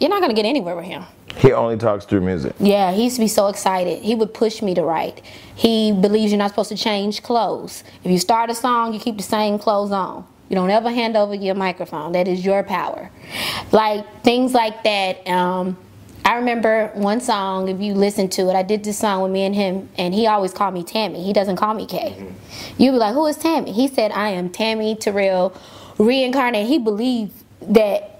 [0.00, 1.04] You're not gonna get anywhere with him.
[1.36, 2.54] He only talks through music.
[2.60, 4.02] Yeah, he used to be so excited.
[4.02, 5.20] He would push me to write.
[5.54, 7.82] He believes you're not supposed to change clothes.
[8.04, 10.26] If you start a song, you keep the same clothes on.
[10.48, 12.12] You don't ever hand over your microphone.
[12.12, 13.10] That is your power.
[13.72, 15.26] Like things like that.
[15.26, 15.76] Um,
[16.24, 19.42] I remember one song, if you listen to it, I did this song with me
[19.42, 21.22] and him, and he always called me Tammy.
[21.22, 22.16] He doesn't call me Kay.
[22.18, 22.82] Mm-hmm.
[22.82, 23.72] You'd be like, Who is Tammy?
[23.72, 25.54] He said, I am Tammy Terrell
[25.98, 26.68] reincarnated.
[26.68, 28.13] He believed that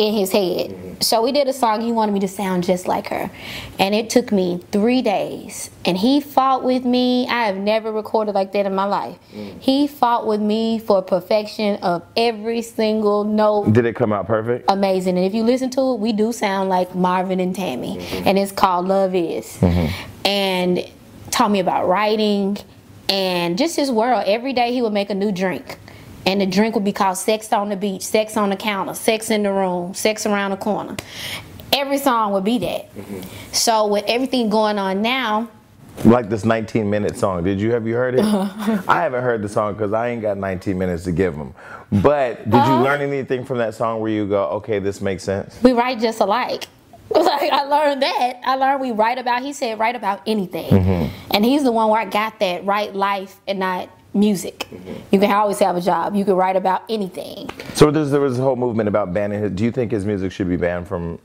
[0.00, 0.70] in his head.
[0.70, 1.00] Mm-hmm.
[1.02, 3.30] So we did a song, he wanted me to sound just like her.
[3.78, 5.68] And it took me three days.
[5.84, 7.28] And he fought with me.
[7.28, 9.18] I have never recorded like that in my life.
[9.34, 9.60] Mm.
[9.60, 13.74] He fought with me for perfection of every single note.
[13.74, 14.64] Did it come out perfect?
[14.70, 15.18] Amazing.
[15.18, 17.98] And if you listen to it, we do sound like Marvin and Tammy.
[17.98, 18.26] Mm-hmm.
[18.26, 19.58] And it's called Love Is.
[19.58, 20.26] Mm-hmm.
[20.26, 20.90] And
[21.30, 22.56] taught me about writing
[23.10, 24.24] and just his world.
[24.26, 25.78] Every day he would make a new drink.
[26.26, 29.30] And the drink would be called Sex on the Beach, Sex on the Counter, Sex
[29.30, 30.96] in the Room, Sex Around the Corner.
[31.72, 32.94] Every song would be that.
[32.94, 33.20] Mm-hmm.
[33.52, 35.48] So with everything going on now,
[36.04, 37.44] Like this 19 minute song.
[37.44, 38.24] Did you have you heard it?
[38.24, 41.54] I haven't heard the song because I ain't got 19 minutes to give them.
[41.90, 42.82] But did you uh-huh.
[42.82, 45.58] learn anything from that song where you go, okay, this makes sense?
[45.62, 46.66] we write just alike.
[47.12, 48.40] Like I learned that.
[48.44, 49.42] I learned we write about.
[49.42, 51.32] He said write about anything, mm-hmm.
[51.32, 54.66] and he's the one where I got that write life and not music.
[55.10, 56.14] You can always have a job.
[56.14, 57.48] You can write about anything.
[57.74, 59.52] So there's, there was a whole movement about banning his.
[59.52, 61.18] Do you think his music should be banned from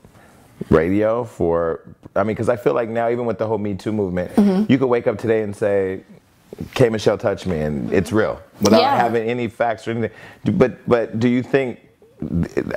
[0.70, 1.80] radio for?
[2.14, 4.70] I mean, because I feel like now, even with the whole Me Too movement, Mm-hmm.
[4.72, 6.02] you could wake up today and say,
[6.74, 8.96] "K Michelle touched me," and it's real without Yeah.
[8.96, 10.10] having any facts or anything.
[10.56, 11.80] But but do you think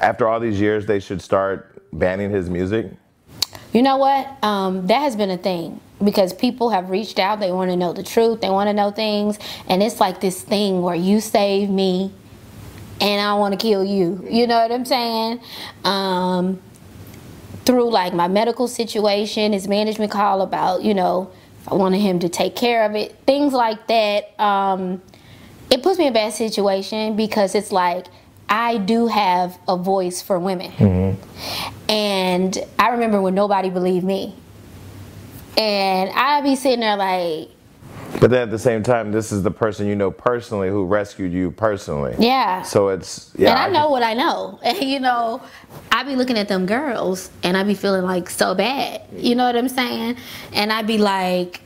[0.01, 2.87] after all these years they should start banning his music?
[3.73, 4.27] You know what?
[4.43, 7.39] Um, that has been a thing because people have reached out.
[7.39, 8.41] They want to know the truth.
[8.41, 12.13] They want to know things, and it's like this thing where you save me,
[13.01, 14.25] and I want to kill you.
[14.29, 15.41] You know what I'm saying?
[15.83, 16.61] Um,
[17.65, 21.31] through like my medical situation, his management call about you know
[21.67, 24.39] I wanted him to take care of it, things like that.
[24.39, 25.01] Um,
[25.69, 28.07] it puts me in a bad situation because it's like
[28.49, 30.71] I do have a voice for women.
[31.87, 34.35] And I remember when nobody believed me.
[35.59, 37.49] And I'd be sitting there like,
[38.21, 41.33] But then at the same time, this is the person you know personally who rescued
[41.33, 42.15] you personally.
[42.17, 42.61] Yeah.
[42.61, 43.49] So it's yeah.
[43.51, 44.57] and I know what I know.
[44.63, 45.41] And you know,
[45.91, 49.01] I be looking at them girls and I be feeling like so bad.
[49.13, 50.15] You know what I'm saying?
[50.53, 51.59] And I be like,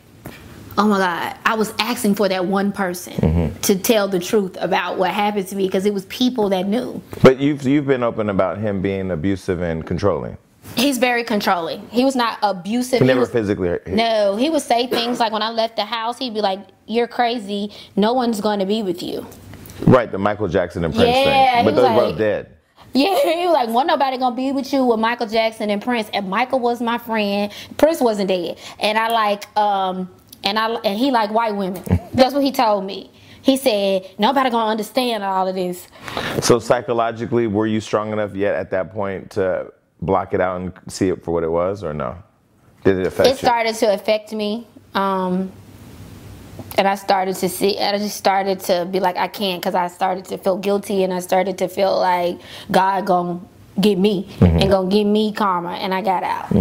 [0.76, 3.60] oh my God, I was asking for that one person Mm-hmm.
[3.62, 7.00] to tell the truth about what happened to me because it was people that knew.
[7.22, 10.38] But you've you've been open about him being abusive and controlling.
[10.76, 11.88] He's very controlling.
[11.90, 13.00] He was not abusive.
[13.00, 13.88] He He never was- physically hurt.
[13.88, 17.08] No, he would say things like when I left the house, he'd be like, "You're
[17.08, 17.72] crazy.
[17.96, 19.26] No one's going to be with you."
[19.86, 21.66] Right, the Michael Jackson and Prince Yeah, thing.
[21.66, 22.50] But he those both dead.
[22.94, 26.10] Yeah, he was like, "Wasn't nobody gonna be with you with Michael Jackson and Prince?"
[26.14, 27.52] And Michael was my friend.
[27.78, 30.10] Prince wasn't dead, and I like, um,
[30.44, 31.84] and I and he like white women.
[32.14, 33.12] That's what he told me.
[33.42, 35.88] He said, "Nobody gonna understand all of this."
[36.42, 39.68] So psychologically, were you strong enough yet at that point to
[40.06, 42.18] block it out and see it for what it was, or no?
[42.84, 43.38] Did it affect it you?
[43.38, 45.52] started to affect me um
[46.78, 49.88] and i started to see i just started to be like i can't because i
[49.88, 52.40] started to feel guilty and i started to feel like
[52.72, 53.40] god gonna
[53.82, 54.58] get me Mm-hmm.
[54.60, 56.52] and gonna give me karma and i got out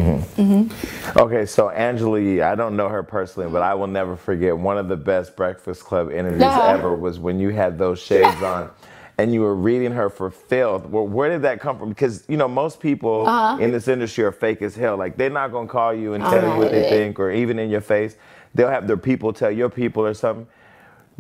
[1.17, 2.19] Okay, so Angela
[2.51, 5.85] I don't know her personally, but I will never forget one of the best Breakfast
[5.85, 8.71] Club interviews ever was when you had those shades on.
[9.23, 10.85] And you were reading her for filth.
[10.87, 11.91] Well, where did that come from?
[11.91, 13.57] Because you know most people Uh-huh.
[13.63, 14.97] in this industry are fake as hell.
[14.97, 17.71] Like they're not gonna call you and tell you what they think, or even in
[17.71, 18.17] your face,
[18.53, 20.49] they'll have their people tell your people or something.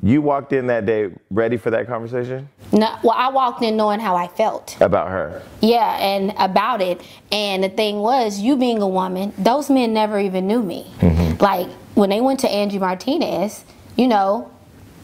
[0.03, 4.01] You walked in that day ready for that conversation no, well i walked in knowing
[4.01, 5.43] how i felt about her.
[5.61, 10.19] yeah and about it and the thing was you being a woman those men never
[10.19, 10.91] even knew me
[11.41, 13.65] like when they went to angie martinez
[13.97, 14.51] you know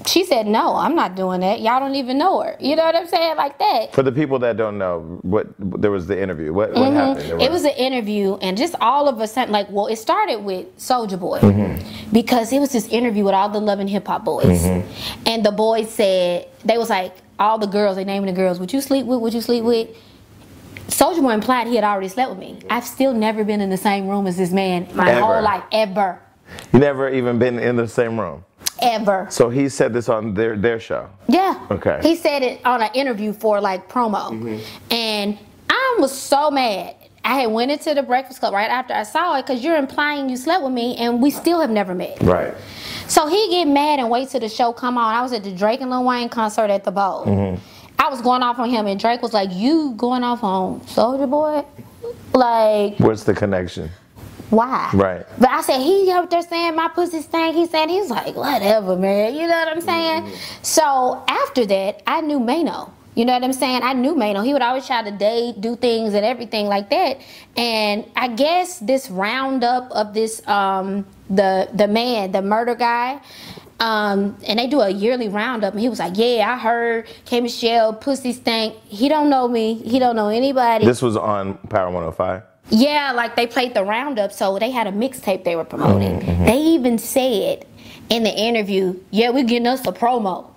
[0.07, 2.95] she said no i'm not doing that y'all don't even know her you know what
[2.95, 6.53] i'm saying like that For the people that don't know, what there was the interview.
[6.53, 7.27] What, what happened?
[7.27, 7.41] Mm-hmm.
[7.41, 10.67] It was an interview, and just all of a sudden, like, well, it started with
[10.77, 12.13] Soldier Boy Mm-hmm.
[12.13, 14.65] because it was this interview with all the Love and Hip Hop boys,
[15.27, 18.73] and the boys said they was like all the girls, they naming the girls, would
[18.73, 19.21] you sleep with?
[19.21, 19.89] Would you sleep with?
[20.89, 22.61] Soldier Boy implied he had already slept with me.
[22.71, 25.21] I've still never been in the same room as this man my Ever.
[25.21, 26.21] whole life, ever,
[26.73, 28.45] You never even been in the same room.
[28.81, 29.27] Ever.
[29.31, 31.09] So he said this on their their show.
[31.29, 31.67] Yeah.
[31.71, 32.01] Okay.
[32.03, 34.93] He said it on an interview for like promo, mm-hmm.
[34.93, 36.95] and I was so mad.
[37.25, 40.31] I had went into the Breakfast Club right after I saw it because you're implying
[40.31, 42.23] you slept with me, and we still have never met.
[42.23, 42.55] Right.
[43.07, 45.15] So he get mad and wait till the show come on.
[45.15, 47.27] I was at the Drake and Lil Wayne concert at the Bowl.
[47.27, 47.63] Mm-hmm.
[47.99, 51.27] I was going off on him, and Drake was like, "You going off on Soldier
[51.27, 51.65] Boy?
[52.33, 53.91] Like, What's the connection?
[54.51, 54.91] Why?
[54.95, 55.27] Right.
[55.39, 57.55] But I said, he up there saying my pussy stank.
[57.55, 59.35] He said, he's like, whatever, man.
[59.35, 60.33] You know what I'm saying?
[60.63, 62.93] So after that, I knew Mano.
[63.15, 63.83] You know what I'm saying?
[63.83, 64.43] I knew Mano.
[64.43, 67.21] He would always try to date, do things, and everything like that.
[67.57, 73.21] And I guess this roundup of this, um, the the man, the murder guy,
[73.81, 75.73] um, and they do a yearly roundup.
[75.73, 78.77] And he was like, "Yeah, I heard K Michelle pussy stank.
[78.85, 79.75] He don't know me.
[79.75, 80.87] He don't know anybody.
[80.87, 82.43] This was on Power 105.
[82.71, 86.17] Yeah, like they played the roundup, so they had a mixtape they were promoting.
[86.17, 86.45] Oh, mm-hmm.
[86.45, 87.67] They even said
[88.11, 90.51] in the interview, "Yeah, we're getting us a promo."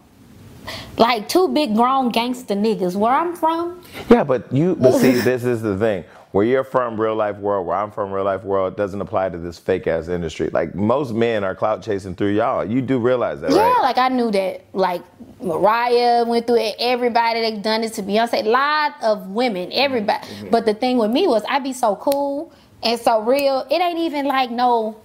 [0.98, 2.96] Like two big grown gangster niggas.
[2.96, 6.04] Where I'm from, Yeah, but you but see, this is the thing.
[6.32, 9.38] Where you're from, real life world, where I'm from, real life world, doesn't apply to
[9.38, 10.50] this fake ass industry.
[10.50, 12.64] Like most men are clout chasing through y'all.
[12.64, 13.82] You do realize that, yeah, right?
[13.82, 14.64] like I knew that.
[14.74, 15.04] Like
[15.42, 16.76] Mariah went through it.
[16.80, 18.46] Everybody that done it to Beyonce.
[18.46, 20.26] A lot of women, everybody.
[20.26, 20.50] Mm-hmm.
[20.52, 23.68] But the thing with me was I'd be so cool and so real.
[23.70, 25.02] It ain't even like no.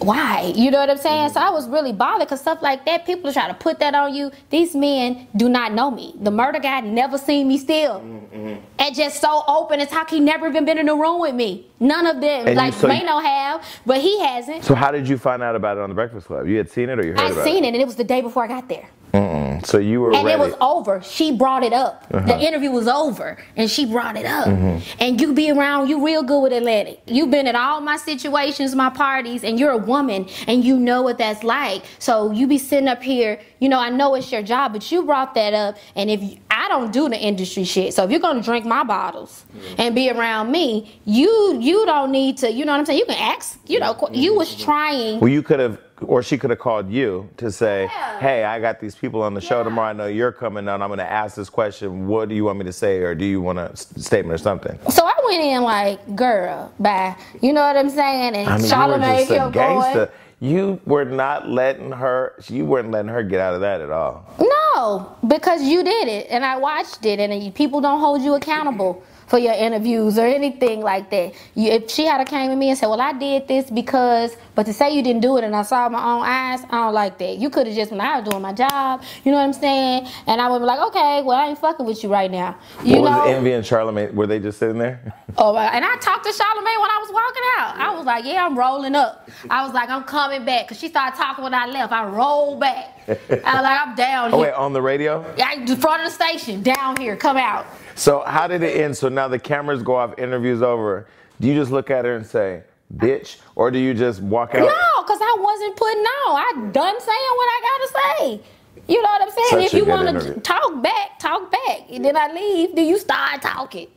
[0.00, 0.52] Why?
[0.56, 1.28] You know what I'm saying?
[1.28, 1.34] Mm-hmm.
[1.34, 4.14] So I was really bothered because stuff like that, people try to put that on
[4.14, 4.30] you.
[4.48, 6.14] These men do not know me.
[6.20, 8.00] The murder guy never seen me still.
[8.00, 8.54] Mm-hmm.
[8.78, 11.66] And just so open as how he never even been in the room with me.
[11.80, 12.40] None of them.
[12.46, 14.64] And you- like so you- Mano have, but he hasn't.
[14.64, 16.46] So how did you find out about it on the Breakfast Club?
[16.46, 17.38] You had seen it or you heard about it?
[17.38, 18.88] I seen it and it was the day before I got there.
[19.12, 19.66] It?
[19.66, 20.42] So you were And ready.
[20.42, 21.02] it was over.
[21.02, 22.06] She brought it up.
[22.12, 22.26] Uh-huh.
[22.26, 24.46] The interview was over, and she brought it up.
[24.46, 24.78] Mm-hmm.
[25.00, 27.00] And you be around, you real good with Atlantic.
[27.06, 31.02] You've been at all my situations, my parties, and you're a woman, and you know
[31.02, 31.82] what that's like.
[31.98, 33.38] So you be sitting up here.
[33.58, 35.76] You know, I know it's your job, but you brought that up.
[35.94, 38.82] And if you, I don't do the industry shit, so if you're gonna drink my
[38.84, 39.44] bottles
[39.78, 42.50] and be around me, you you don't need to.
[42.50, 42.98] You know what I'm saying?
[43.00, 43.58] You can ask.
[43.66, 45.20] You know, qu- you was trying.
[45.20, 48.18] well, you could have, or she could have called you to say, Yeah.
[48.20, 49.64] "Hey, I got these people on the show Yeah.
[49.64, 49.90] tomorrow.
[49.90, 50.82] I know you're coming on.
[50.82, 52.06] I'm going to ask this question.
[52.08, 54.78] What do you want me to say, or do you want a statement or something?"
[54.88, 57.14] So I went in like, girl, bye.
[57.40, 58.34] You know what I'm saying?
[58.34, 60.10] And I mean, you were just a gangster.
[60.42, 62.32] You were not letting her.
[62.48, 64.24] You weren't letting her get out of that at all.
[64.40, 69.02] No, because you did it, and I watched it, and people don't hold you accountable
[69.30, 71.32] for your interviews or anything like that.
[71.54, 74.66] You, if she had came to me and said, "Well, I did this because," but
[74.66, 77.16] to say you didn't do it and I saw my own eyes, I don't like
[77.18, 77.36] that.
[77.38, 80.08] You could have just when I was doing my job, you know what I'm saying?
[80.26, 83.00] And I would be like, "Okay, well, I ain't fucking with you right now." You
[83.00, 83.18] what know?
[83.20, 84.12] was Envy and Charlamagne?
[84.14, 85.14] Were they just sitting there?
[85.38, 87.76] Oh, and I talked to Charlamagne when I was walking out.
[87.78, 90.88] I was like, "Yeah, I'm rolling up." I was like, "I'm coming back," because she
[90.88, 91.92] started talking when I left.
[91.92, 92.98] I rolled back.
[93.08, 94.34] I was like, "I'm down here.
[94.34, 95.24] Oh here." wait, on the radio?
[95.38, 97.64] Yeah, in front of the station, down here, come out.
[98.00, 98.96] So how did it end?
[98.96, 101.06] So now the cameras go off, interviews over.
[101.38, 102.62] Do you just look at her and say,
[102.96, 104.60] "Bitch," or do you just walk out?
[104.60, 106.36] No, because I wasn't putting on.
[106.36, 108.40] I done saying what I gotta say.
[108.88, 109.48] You know what I'm saying?
[109.50, 111.90] Such if you want to talk back, talk back.
[111.90, 113.88] And then I leave, then you start talking.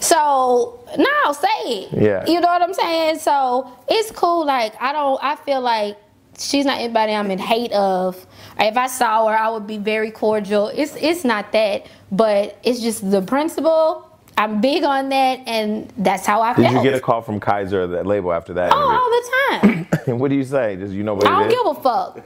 [0.00, 1.92] So no, say it.
[1.92, 2.26] Yeah.
[2.26, 3.20] You know what I'm saying?
[3.20, 4.44] So it's cool.
[4.44, 5.22] Like I don't.
[5.22, 5.96] I feel like
[6.36, 8.26] she's not anybody I'm in hate of.
[8.58, 10.68] If I saw her, I would be very cordial.
[10.68, 14.03] It's it's not that, but it's just the principle.
[14.36, 16.64] I'm big on that, and that's how I feel.
[16.64, 16.84] Did felt.
[16.84, 19.86] you get a call from Kaiser, that label, after that Oh, all the time.
[20.08, 20.76] and what do you say?
[20.76, 22.24] Just you know what I don't give a fuck.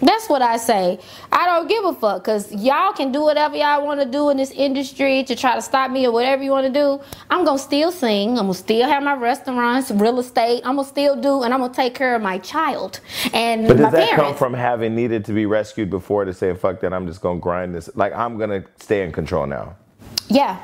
[0.00, 0.98] That's what I say.
[1.32, 4.36] I don't give a fuck because y'all can do whatever y'all want to do in
[4.36, 7.00] this industry to try to stop me or whatever you want to do.
[7.30, 8.30] I'm gonna still sing.
[8.38, 10.62] I'm gonna still have my restaurants, real estate.
[10.64, 13.00] I'm gonna still do, and I'm gonna take care of my child
[13.32, 14.24] and But my does that parents.
[14.24, 17.40] come from having needed to be rescued before to say, fuck that, I'm just gonna
[17.40, 17.90] grind this?
[17.96, 19.74] Like, I'm gonna stay in control now.
[20.28, 20.58] Yeah,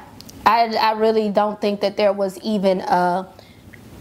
[0.47, 3.29] I, I really don't think that there was even a,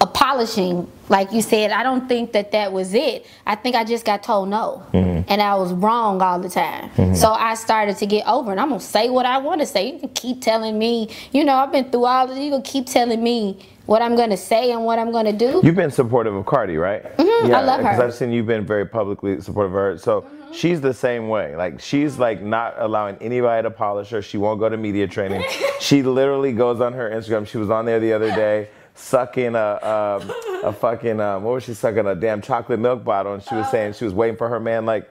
[0.01, 0.89] a polishing.
[1.09, 3.25] Like you said, I don't think that that was it.
[3.45, 5.23] I think I just got told no, mm-hmm.
[5.27, 6.89] and I was wrong all the time.
[6.91, 7.15] Mm-hmm.
[7.15, 9.91] So I started to get over, and I'm gonna say what I want to say.
[9.91, 12.41] You can keep telling me, you know, I've been through all of it.
[12.41, 15.61] You can keep telling me what I'm gonna say and what I'm gonna do.
[15.63, 17.03] You've been supportive of Cardi, right?
[17.17, 17.89] Mm-hmm, I love her.
[17.89, 19.97] Because I've seen you've been very publicly supportive of her.
[19.97, 21.55] So she's the same way.
[21.55, 24.21] Like she's like not allowing anybody to polish her.
[24.21, 25.43] She won't go to media training.
[25.79, 27.47] she literally goes on her Instagram.
[27.47, 30.31] She was on there the other day sucking a um,
[30.63, 33.71] a fucking um, what was she sucking a damn chocolate milk bottle, and she was
[33.71, 34.85] saying she was waiting for her man.
[34.85, 35.09] Like,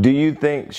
[0.00, 0.74] do you think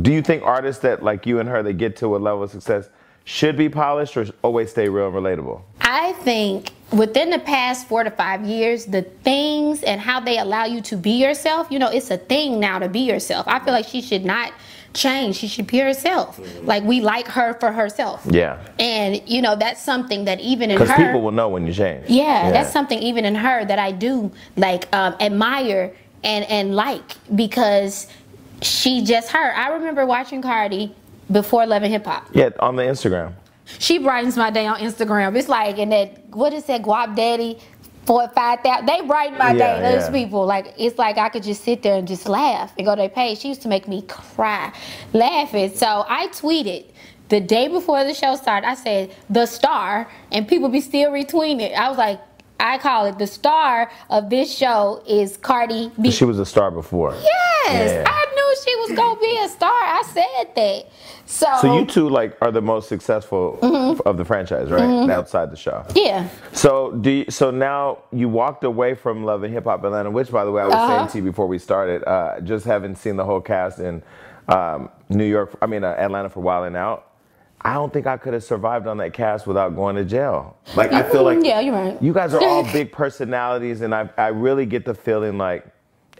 [0.00, 2.52] do you think artists that like you and her that get to a level of
[2.52, 2.90] success
[3.24, 5.62] should be polished or always stay real and relatable?
[5.80, 10.64] I think within the past four to five years, the things and how they allow
[10.64, 13.46] you to be yourself, you know, it's a thing now to be yourself.
[13.48, 14.52] I feel like she should not
[14.92, 15.36] change.
[15.36, 16.40] She should be herself.
[16.62, 18.26] Like we like her for herself.
[18.30, 18.64] Yeah.
[18.78, 21.72] And you know, that's something that even in Because her people will know when you
[21.72, 22.08] change.
[22.08, 27.16] yeah, that's something even in her that I do like um, admire and and like
[27.34, 28.06] because
[28.62, 29.52] she just her.
[29.54, 30.94] I remember watching Cardi
[31.30, 32.26] before Love and Hip Hop.
[32.32, 33.34] Yeah, on the Instagram.
[33.78, 35.36] She brightens my day on Instagram.
[35.38, 37.58] It's like in that what is that Guap Daddy
[38.06, 38.86] four five thousand.
[38.86, 39.92] They brighten my Yeah, day.
[39.94, 40.24] Those yeah.
[40.24, 43.00] people like it's like I could just sit there and just laugh and go to
[43.00, 43.38] their page.
[43.38, 44.72] She used to make me cry
[45.12, 45.74] laughing.
[45.74, 46.86] So I tweeted.
[47.30, 51.62] The day before the show started, I said the star, and people be still retweeting
[51.62, 51.72] it.
[51.72, 52.20] I was like,
[52.60, 56.10] I call it the star of this show is Cardi B.
[56.10, 57.14] She was a star before.
[57.14, 57.24] yes,
[57.92, 58.04] Yeah.
[58.06, 58.23] I
[58.54, 59.70] knew she was gonna be a star.
[59.72, 60.84] I said that.
[61.26, 64.06] So, So you two like are the most successful Mm-hmm.
[64.06, 65.10] of the franchise, right?
[65.10, 65.84] Outside the show.
[65.94, 66.28] yeah.
[66.52, 70.30] So do you, so now you walked away from Love and Hip Hop Atlanta, which
[70.30, 70.86] by the way I was Uh-huh.
[70.88, 74.02] saying to you before we started, uh, just haven't seen the whole cast in
[74.48, 75.56] um, New York.
[75.62, 77.10] I mean uh, Atlanta for Wild and Out.
[77.66, 80.58] I don't think I could have survived on that cast without going to jail.
[80.76, 82.00] Like I feel like Yeah, you're right.
[82.02, 85.64] you guys are all big personalities, and I I really get the feeling like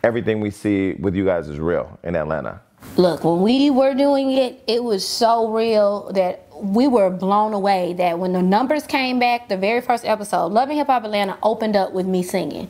[0.04, 2.60] everything we see with you guys is real in Atlanta.
[2.96, 7.94] Look, when we were doing it, it was so real that we were blown away
[7.94, 11.38] that when the numbers came back, the very first episode, Love and Hip Hop Atlanta
[11.42, 12.68] opened up with me singing.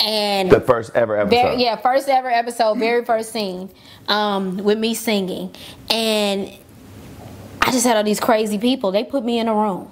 [0.00, 1.30] And The first ever episode.
[1.30, 3.70] very, yeah, first ever episode, very first scene,
[4.08, 5.54] um, with me singing.
[5.90, 6.52] And
[7.60, 8.90] I just had all these crazy people.
[8.92, 9.90] They put me in a room.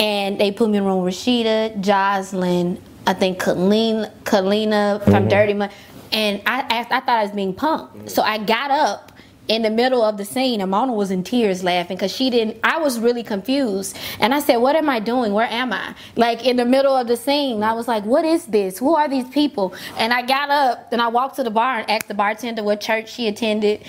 [0.00, 5.12] And they put me in a room with Rasheeda, Jocelyn, I think Kalenna, Kalenna from
[5.12, 5.28] mm-hmm.
[5.28, 5.72] Dirty Money.
[6.12, 8.10] And I, I, I thought I was being punked.
[8.10, 9.12] So I got up
[9.48, 12.58] in the middle of the scene and Mona was in tears laughing because she didn't
[12.64, 13.96] I was really confused.
[14.20, 15.32] And I said, What am I doing?
[15.32, 15.94] Where am I?
[16.16, 17.62] Like in the middle of the scene.
[17.62, 18.78] I was like, What is this?
[18.78, 19.74] Who are these people?
[19.98, 22.80] And I got up and I walked to the bar and asked the bartender what
[22.80, 23.82] church she attended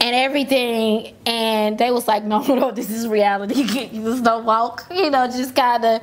[0.00, 1.14] and everything.
[1.26, 3.62] And they was like, No, no, this is reality.
[3.92, 4.86] you just don't walk.
[4.90, 6.00] You know, just kinda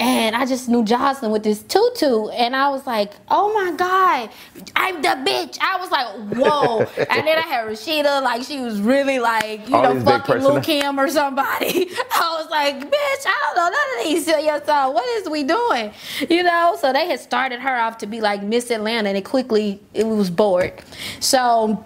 [0.00, 4.30] and I just knew Jocelyn with this tutu, and I was like, "Oh my God,
[4.74, 6.78] I'm the bitch!" I was like, "Whoa!"
[7.10, 10.62] and then I had Rasheeda, like she was really like, you All know, fucking Lil
[10.62, 11.90] Kim or somebody.
[12.14, 14.94] I was like, "Bitch, I don't know none of these your song.
[14.94, 15.92] What is we doing?"
[16.30, 16.78] You know.
[16.80, 20.06] So they had started her off to be like Miss Atlanta, and it quickly it
[20.06, 20.72] was bored.
[21.20, 21.84] So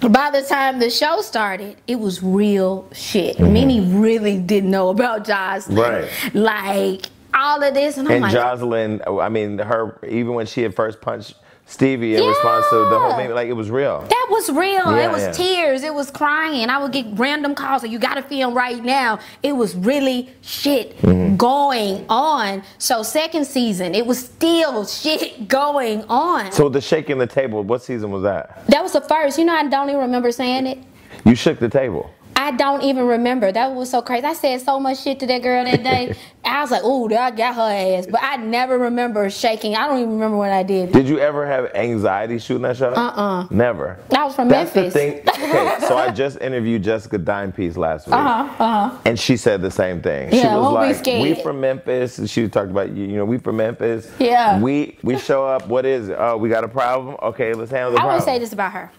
[0.00, 3.36] by the time the show started, it was real shit.
[3.36, 3.52] Mm-hmm.
[3.52, 5.76] Many really didn't know about Jocelyn.
[5.76, 6.34] Right.
[6.34, 10.62] Like all of this, and I'm And like, Jocelyn, I mean, her even when she
[10.62, 11.34] had first punched
[11.66, 13.16] Stevie in response to the whole Yeah.
[13.16, 14.00] thing, like it was real.
[14.08, 14.96] That was real.
[14.96, 15.32] Yeah, it was yeah.
[15.32, 15.82] tears.
[15.84, 16.68] It was crying.
[16.68, 17.82] I would get random calls.
[17.82, 19.20] Like, you got to film right now.
[19.42, 21.36] It was really shit Mm-hmm.
[21.36, 22.64] going on.
[22.78, 26.50] So second season, it was still shit going on.
[26.50, 28.66] So the shaking the table, what season was that?
[28.66, 29.38] that was the first.
[29.38, 30.78] You know, I don't even remember saying it.
[31.24, 32.10] You shook the table.
[32.40, 33.52] I don't even remember.
[33.52, 34.24] That was so crazy.
[34.24, 36.14] I said so much shit to that girl that day.
[36.44, 37.60] I was like, "Ooh, I got her
[37.98, 39.76] ass," but I never remember shaking.
[39.76, 40.90] I don't even remember what I did.
[40.90, 42.94] Did you ever have anxiety shooting that show?
[42.94, 43.46] Uh-uh.
[43.50, 43.98] Never.
[44.16, 44.94] I was from That's Memphis.
[44.94, 45.18] the thing.
[45.28, 48.14] Okay, so I just interviewed Jessica Dimepiece last week.
[48.16, 48.98] Uh-huh, uh-huh.
[49.04, 50.30] And she said the same thing.
[50.30, 51.22] she Yeah, was won't be like, scared.
[51.22, 53.06] "We from Memphis." She talked about you.
[53.08, 54.10] Know, we from Memphis.
[54.18, 54.58] Yeah.
[54.58, 55.68] We we show up.
[55.68, 56.16] What is it?
[56.18, 57.16] Oh, we got a problem.
[57.22, 58.14] Okay, let's handle the I problem.
[58.14, 58.90] want to say this about her.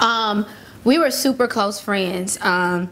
[0.00, 0.46] Um,
[0.84, 2.38] we were super close friends.
[2.40, 2.90] Um,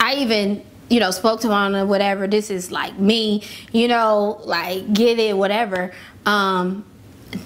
[0.00, 2.26] I even, you know, spoke to Mona, whatever.
[2.26, 5.92] This is like me, you know, like get it, whatever.
[6.26, 6.84] Um,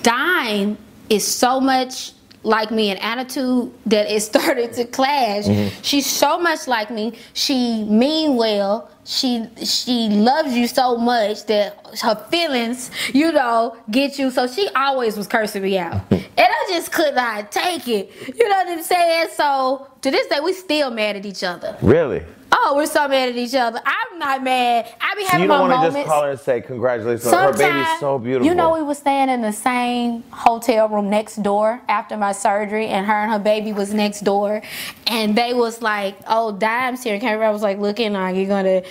[0.02, 0.78] Dime
[1.08, 2.12] is so much
[2.44, 5.46] like me in attitude that it started to clash.
[5.82, 7.14] She's so much like me.
[7.34, 8.90] She mean well.
[9.04, 14.30] She she loves you so much that her feelings, you know, get you.
[14.30, 18.12] So she always was cursing me out, and I just could not take it.
[18.36, 19.28] You know what I'm saying?
[19.34, 21.76] So to this day, we still mad at each other.
[21.82, 22.22] Really?
[22.54, 23.80] Oh, we're so mad at each other.
[23.84, 24.86] I'm not mad.
[25.00, 25.96] I be having you don't my want to moments.
[25.96, 27.30] just call her and say congratulations.
[27.32, 28.46] Her baby's so beautiful.
[28.46, 32.88] You know, we was staying in the same hotel room next door after my surgery,
[32.88, 34.62] and her and her baby was next door,
[35.06, 38.82] and they was like, "Oh, Dime's here." And Karen was like, "Looking like you're gonna,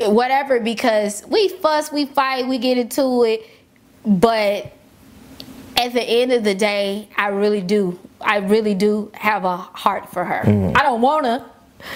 [0.00, 3.46] whatever," because we fuss, we fight, we get into it,
[4.04, 4.72] but
[5.76, 10.10] at the end of the day, I really do, I really do have a heart
[10.12, 10.42] for her.
[10.76, 11.50] I don't wanna,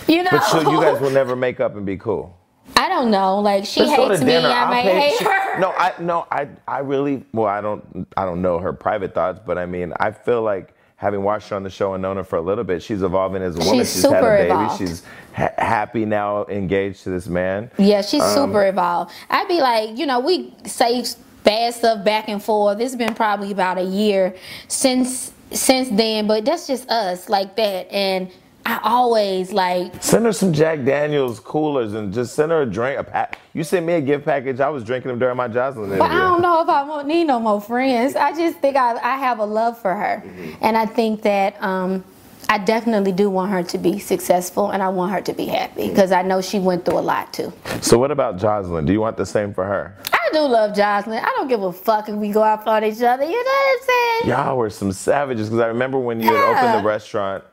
[0.06, 0.30] you know.
[0.30, 0.32] Mm.
[0.32, 2.34] But so you guys will never make up and be cool.
[2.76, 3.38] I don't know.
[3.40, 4.48] Like she Let's hates me, dinner.
[4.48, 5.58] I I'll pay- hate she- her.
[5.58, 9.40] No, I no, I I really well, I don't I don't know her private thoughts,
[9.44, 12.24] but I mean, I feel like having watched her on the show and known her
[12.24, 13.78] for a little bit, she's evolving as a woman.
[13.78, 14.50] She's She's, had a super baby.
[14.50, 14.78] evolved.
[14.78, 17.70] She's ha- happy now, engaged to this man.
[17.78, 19.12] Yeah, she's Um, super evolved.
[19.30, 21.04] I'd be like, you know, we say
[21.44, 22.80] bad stuff back and forth.
[22.80, 24.34] It's been probably about a year
[24.66, 27.90] since since then, but that's just us like that.
[27.90, 28.28] And
[28.68, 33.00] I always like Send her some Jack Daniels coolers and just send her a drink.
[33.00, 33.38] A pack.
[33.54, 34.60] You sent me a gift package.
[34.60, 37.24] I was drinking them during my Jocelyn But I don't know if I won't need
[37.24, 38.14] no more friends.
[38.14, 40.22] I just think I, I have a love for her.
[40.22, 40.52] Mm-hmm.
[40.60, 42.04] And I think that um,
[42.50, 45.88] I definitely do want her to be successful and I want her to be happy
[45.88, 47.50] because I know she went through a lot too.
[47.80, 48.84] So what about Jocelyn?
[48.84, 49.96] Do you want the same for her?
[50.12, 51.24] I do love Jocelyn.
[51.24, 53.24] I don't give a fuck if we go out on each other.
[53.24, 54.28] You know what I'm saying?
[54.28, 57.44] Y'all were some savages because I remember when you had opened the restaurant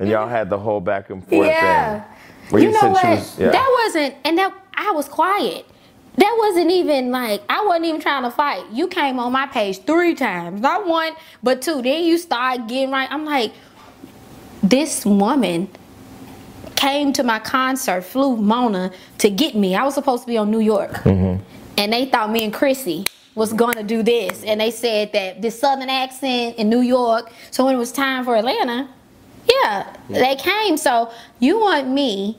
[0.00, 2.00] and y'all had the whole back and forth Yeah.
[2.00, 2.04] thing.
[2.50, 3.04] Where you know what?
[3.04, 3.50] was- yeah.
[3.50, 5.64] That wasn't, and that I was quiet.
[6.16, 8.64] That wasn't even like I wasn't even trying to fight.
[8.72, 11.80] You came on my page three times, not one, but two.
[11.80, 13.08] Then you start getting right.
[13.10, 13.52] I'm like,
[14.62, 15.68] this woman
[16.76, 19.74] came to my concert, flew Mona to get me.
[19.76, 21.42] I was supposed to be on New York, Mm-hmm.
[21.78, 25.58] and they thought me and Chrissy was gonna do this, and they said that this
[25.58, 27.30] Southern accent in New York.
[27.50, 28.88] So when it was time for Atlanta,
[29.50, 30.76] yeah, they came.
[30.76, 32.38] So you want me?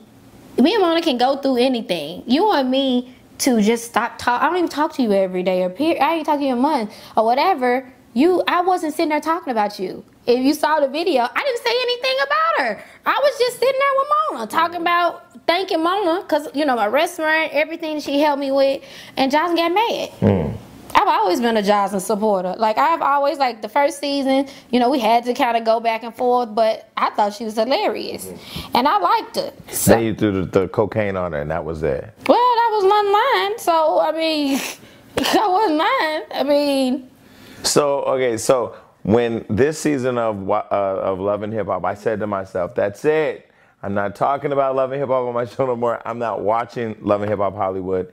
[0.58, 2.22] Me and Mona can go through anything.
[2.26, 4.42] You want me to just stop talk?
[4.42, 6.02] I don't even talk to you every day or period.
[6.02, 7.90] I ain't talking to you a month or whatever.
[8.14, 10.04] You, I wasn't sitting there talking about you.
[10.26, 12.84] If you saw the video, I didn't say anything about her.
[13.06, 16.86] I was just sitting there with Mona talking about thanking Mona because you know my
[16.86, 18.82] restaurant, everything she helped me with,
[19.16, 20.08] and Jocelyn got mad.
[20.10, 20.71] Hmm.
[20.94, 22.54] I've always been a Jocelyn supporter.
[22.58, 25.80] Like I've always like the first season, you know, we had to kind of go
[25.80, 28.26] back and forth, but I thought she was hilarious,
[28.74, 29.52] and I liked her.
[29.70, 32.12] So, Then you threw the, the cocaine on her, and that was it.
[32.28, 33.04] well, that was not
[33.50, 33.58] mine.
[33.58, 34.58] So I mean,
[35.16, 36.40] that wasn't mine.
[36.40, 37.10] I mean,
[37.62, 42.20] So okay, so when this season of uh, of Love and Hip Hop, I said
[42.20, 43.48] to myself, "That's it.
[43.82, 46.00] I'm not talking about Love and Hip Hop on my show no more.
[46.06, 48.12] I'm not watching Love and Hip Hop Hollywood."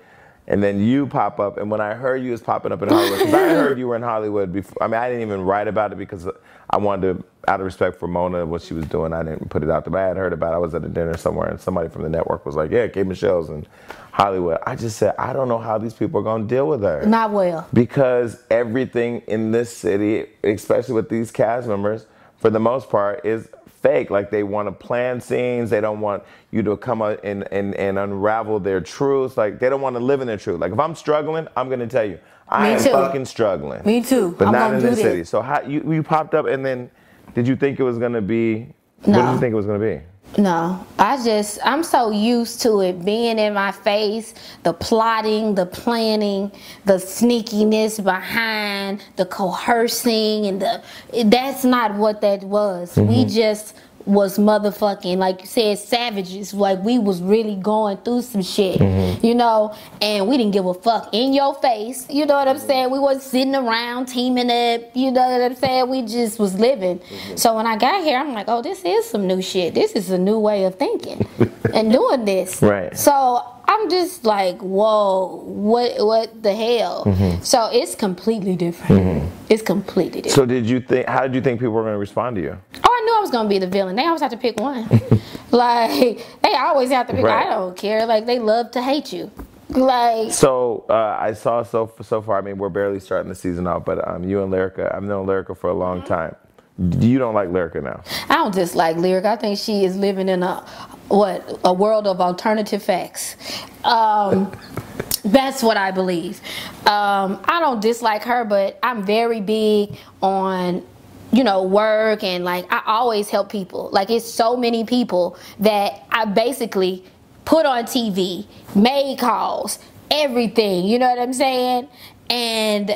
[0.50, 3.20] And then you pop up, and when I heard you was popping up in Hollywood,
[3.20, 4.82] because I heard you were in Hollywood before.
[4.82, 6.28] I mean, I didn't even write about it because
[6.72, 9.62] I wanted to, out of respect for Mona, what she was doing, I didn't put
[9.62, 9.92] it out there.
[9.92, 10.56] But I had heard about it.
[10.56, 13.04] I was at a dinner somewhere, and somebody from the network was like, "Yeah, K
[13.04, 13.68] Michelle's in
[14.12, 17.06] Hollywood." I just said, I don't know how these people are gonna deal with her
[17.06, 17.68] not well.
[17.72, 23.50] because everything in this city, especially with these cast members, for the most part, is
[23.82, 24.10] fake.
[24.10, 25.70] Like they want to plan scenes.
[25.70, 29.38] They don't want you to come out and, and, and unravel their truths.
[29.38, 30.60] Like they don't want to live in their truth.
[30.60, 32.92] Like if I'm struggling, I'm gonna tell you, I Me am too.
[32.92, 33.82] fucking struggling.
[33.86, 34.36] Me too.
[34.38, 35.24] But I'm not in do this city.
[35.24, 36.90] So how you you popped up and then
[37.36, 38.68] did you think it was gonna be
[39.04, 40.02] What did you think it was going to be?
[40.38, 45.66] No, I just I'm so used to it being in my face, the plotting, the
[45.66, 46.52] planning,
[46.86, 50.82] the sneakiness behind the coercing and the
[51.26, 52.96] that's not what that was.
[52.96, 53.30] We mm-hmm.
[53.30, 53.76] just
[54.06, 56.54] was motherfucking like you said savages.
[56.54, 59.26] Like we was really going through some shit mm-hmm.
[59.26, 59.76] you know?
[60.02, 62.92] And we didn't give a fuck in your face you know what i'm saying?
[62.92, 65.90] We wasn't sitting around teaming up you know what i'm saying?
[65.90, 67.00] We just was living.
[67.00, 67.36] Mm-hmm.
[67.36, 69.74] So when i got here i'm like oh this is some new shit.
[69.74, 71.28] This is a new way of thinking
[71.74, 72.62] and doing this.
[72.62, 72.98] Right.
[72.98, 77.04] so i'm just like whoa what what the hell?
[77.06, 77.44] Mm-hmm.
[77.44, 79.32] So it's completely different.
[79.50, 80.36] It's completely different.
[80.36, 81.08] So did you think?
[81.08, 82.58] How did you think people were going to respond to you?
[82.84, 83.96] Oh, knew I was gonna be the villain.
[83.96, 84.88] They always have to pick one.
[85.52, 87.26] like they always have to pick.
[87.26, 87.46] Right.
[87.46, 88.06] I don't care.
[88.06, 89.32] Like they love to hate you.
[89.70, 92.38] Like So uh, I saw so so far.
[92.38, 95.28] I mean, we're barely starting the season off, but um, you and Lyrica, I've known
[95.28, 96.36] Lyrica for a long time.
[96.78, 98.04] You don't like Lyrica now.
[98.30, 99.26] I don't dislike lyric.
[99.26, 100.62] I think she is living in a
[101.10, 103.36] what a world of alternative facts.
[103.84, 104.52] Um,
[105.26, 106.40] that's what I believe.
[106.86, 110.86] Um, I don't dislike her, but I'm very big on
[111.32, 113.90] you know work and like I always help people.
[113.92, 117.04] Like it's so many people that I basically
[117.46, 119.80] put on TV, made calls,
[120.12, 120.86] everything.
[120.86, 121.88] You know what I'm saying?
[122.30, 122.92] And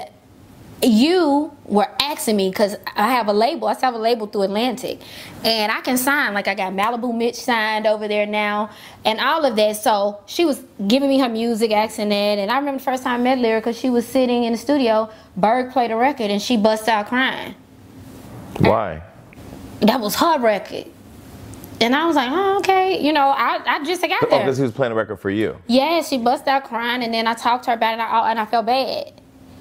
[0.84, 3.67] you were asking me because I have a label.
[3.67, 4.99] I have a label through Atlantic,
[5.43, 6.34] and I can sign.
[6.34, 8.69] Like I got Malibu Mitch signed over there now,
[9.05, 9.77] and all of that.
[9.77, 13.21] So she was giving me her music, asking that, and I remember the first time
[13.21, 15.09] I met Lyrica, she was sitting in the studio.
[15.38, 17.55] Berg played a record, and she bust out crying.
[18.60, 19.01] Why?
[19.82, 20.86] That was her record,
[21.82, 24.39] and I was like, oh, okay, you know, I, I just got Oh, there.
[24.39, 25.58] because he was playing a record for you.
[25.68, 28.22] Yeah, she bust out crying, and then I talked to her about it, and I,
[28.22, 29.12] oh, and I felt bad.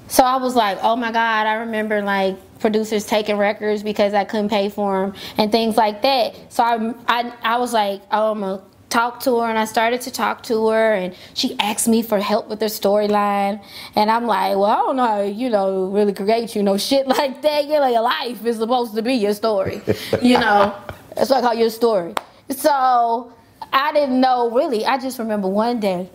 [0.09, 4.25] So I was like, oh my God, I remember like producers taking records because I
[4.25, 6.53] couldn't pay for them and things like that.
[6.53, 9.65] So I, I, I was like, oh, I'm going to talk to her, and I
[9.65, 13.63] started to talk to her, and she asked me for help with her storyline.
[13.97, 17.07] And I'm like, well, I don't know how, you know, really create, you know, shit
[17.19, 17.67] like that.
[17.67, 19.81] Yeah, like your life is supposed to be your story,
[20.23, 20.77] you know.
[21.17, 22.15] That's what I call your story.
[22.51, 23.33] So
[23.73, 24.85] I didn't know really.
[24.85, 26.09] I just remember one day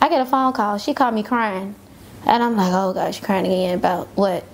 [0.00, 0.78] I get a phone call.
[0.78, 1.74] She called me crying.
[2.26, 4.44] And I'm like, oh gosh, crying again about what?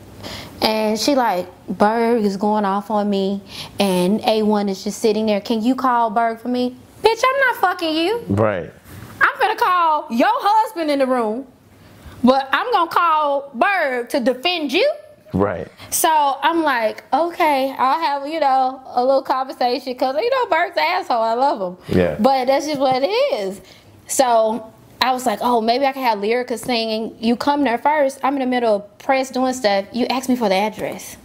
[0.63, 3.43] And she like, Berg is going off on me
[3.79, 5.41] and A1 is just sitting there.
[5.41, 6.77] Can you call Berg for me?
[7.03, 8.25] Bitch, I'm not fucking you.
[8.29, 8.73] Right.
[9.21, 11.47] I'm gonna call your husband in the room,
[12.23, 14.91] but I'm gonna call Berg to defend you.
[15.33, 15.69] Right.
[15.91, 16.09] So
[16.43, 20.85] I'm like, okay, I'll have, you know, a little conversation because, you know, Bert's an
[20.85, 21.23] asshole.
[21.23, 21.97] I love him.
[21.97, 22.17] Yeah.
[22.19, 23.61] But that's just what it is.
[24.07, 24.73] So
[25.03, 27.17] I was like, oh, maybe I can have Lyrica singing.
[27.21, 28.21] You come there first.
[28.23, 29.87] I'm in the middle of press doing stuff.
[29.93, 31.17] You ask me for the address.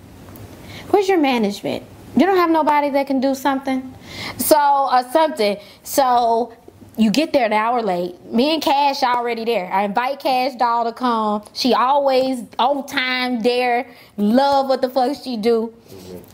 [0.89, 1.83] Where's your management?
[2.15, 3.93] You don't have nobody that can do something?
[4.37, 4.57] So,
[4.91, 5.57] or something.
[5.83, 6.53] So
[6.97, 8.23] you get there an hour late.
[8.25, 9.71] Me and Cash already there.
[9.71, 11.43] I invite Cash Doll to come.
[11.53, 13.87] She always on time there.
[14.17, 15.73] Love what the fuck she do.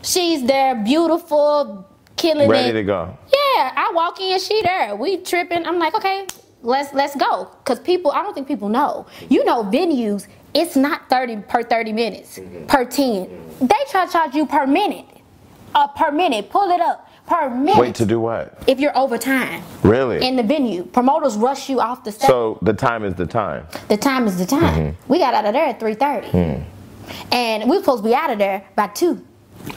[0.02, 2.72] She's there, beautiful, killing Ready it.
[2.74, 3.16] to go.
[3.32, 4.94] Yeah, I walk in, she there.
[4.96, 5.64] We tripping.
[5.66, 6.26] I'm like, okay,
[6.62, 7.46] let's let's go.
[7.64, 9.06] Cause people, I don't think people know.
[9.30, 13.28] You know, venues, it's not 30 per 30 minutes, per 10.
[13.60, 15.06] They try to charge you per minute.
[15.74, 16.50] Uh, per minute.
[16.50, 17.08] Pull it up.
[17.26, 17.78] Per minute.
[17.80, 18.60] Wait to do what?
[18.66, 20.26] if you're over time Really?
[20.26, 20.82] in the venue.
[20.84, 22.26] Promoters rush you off the stage.
[22.28, 23.66] so the time is the time.
[23.88, 24.96] the time is the time.
[25.06, 26.64] We got out of there at 3:30.
[27.32, 29.24] And we were supposed to be out of there by 2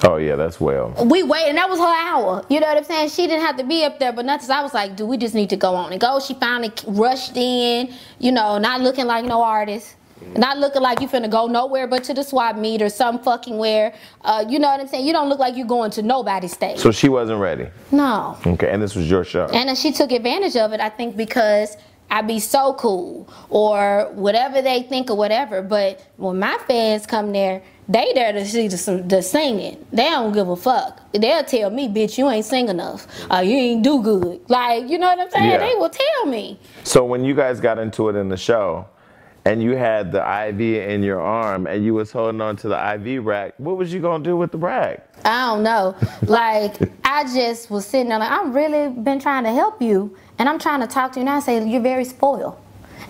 [0.04, 0.94] Oh yeah, that's well.
[1.06, 2.44] we waited, and that was her hour.
[2.50, 3.10] You know what I'm saying?
[3.10, 4.50] She didn't have to be up there, but nothing.
[4.50, 7.36] I was like, "Do we just need to go on and go?" She finally rushed
[7.36, 7.94] in.
[8.18, 9.96] You know, not looking like no artist,
[10.38, 13.58] not looking like you finna go nowhere but to the swap meet or some fucking
[13.58, 13.94] where.
[14.22, 15.06] Uh, you know what I'm saying?
[15.06, 16.80] You don't look like you're going to nobody's stage.
[16.80, 17.68] So she wasn't ready.
[17.92, 18.38] no.
[18.46, 19.46] Okay, and this was your show.
[19.54, 21.76] And then she took advantage of it, I think, because
[22.12, 25.62] I'd be so cool or whatever they think or whatever.
[25.64, 29.84] But when my fans come there, they there to see the, the singing.
[29.92, 31.02] They don't give a fuck.
[31.12, 33.08] They'll tell me, bitch, you ain't sing enough.
[33.32, 34.42] Uh, you ain't do good.
[34.48, 35.50] Like, you know what I'm saying?
[35.50, 35.58] Yeah.
[35.58, 36.60] They will tell me.
[36.84, 38.86] So when you guys got into it in the show,
[39.46, 42.94] and you had the IV in your arm, and you was holding on to the
[42.96, 45.08] IV rack, what was you gonna do with the rack?
[45.26, 45.96] I don't know.
[46.28, 50.16] Like, I just was sitting there like, I've really been trying to help you.
[50.40, 52.58] And I'm trying to talk to you and I say, you're very spoiled.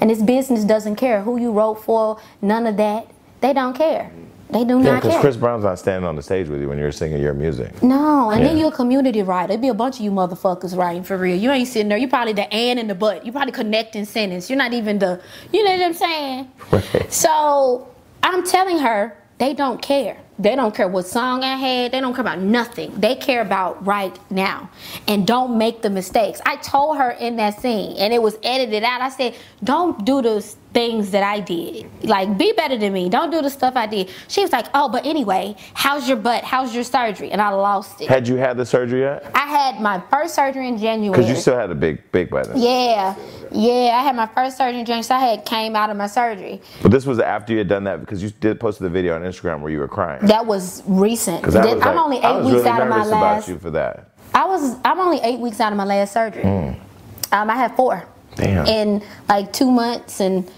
[0.01, 3.07] And this business doesn't care who you wrote for, none of that.
[3.41, 4.11] They don't care.
[4.53, 5.19] They do Yeah, not because.
[5.19, 7.81] Chris Brown's not standing on the stage with you when you're singing your music.
[7.83, 9.53] no, and then you're a community writer.
[9.53, 11.35] It'd be a bunch of you motherfuckers writing for real.
[11.37, 11.97] You ain't sitting there.
[11.97, 13.25] You're probably the and and the but.
[13.25, 14.49] You're probably connecting sentence.
[14.49, 16.51] You're not even the, you know what I'm saying?
[16.71, 17.11] Right.
[17.11, 17.87] So
[18.21, 20.17] I'm telling her they don't care.
[20.39, 21.91] They don't care what song I had.
[21.91, 22.93] They don't care about nothing.
[22.99, 24.69] They care about right now.
[25.07, 26.41] And don't make the mistakes.
[26.45, 29.01] I told her in that scene, and it was edited out.
[29.01, 30.41] I said, don't do the
[30.73, 31.87] things that I did.
[32.03, 33.07] Like, be better than me.
[33.07, 34.09] Don't do the stuff I did.
[34.27, 36.43] She was like, oh, but anyway, how's your butt?
[36.43, 37.31] How's your surgery?
[37.31, 38.09] And I lost it.
[38.09, 39.29] Had you had the surgery yet?
[39.35, 41.15] I had my first surgery in January.
[41.15, 42.57] Because you still had a big, big butt.
[42.57, 43.15] Yeah,
[43.51, 43.99] yeah.
[43.99, 46.59] I had my first surgery in January, so I had came out of my surgery.
[46.81, 49.21] But this was after you had done that because you did post the video on
[49.21, 50.22] Instagram where you were crying.
[50.27, 51.43] That was recent.
[51.43, 53.07] that was I'm only eight weeks really out of my last.
[53.07, 54.09] about you for that.
[54.33, 54.75] I was.
[54.83, 56.43] I'm only eight weeks out of my last surgery.
[56.43, 58.07] Um, I had four.
[58.33, 58.35] Mm.
[58.35, 58.65] Damn.
[58.67, 60.49] In like two months, and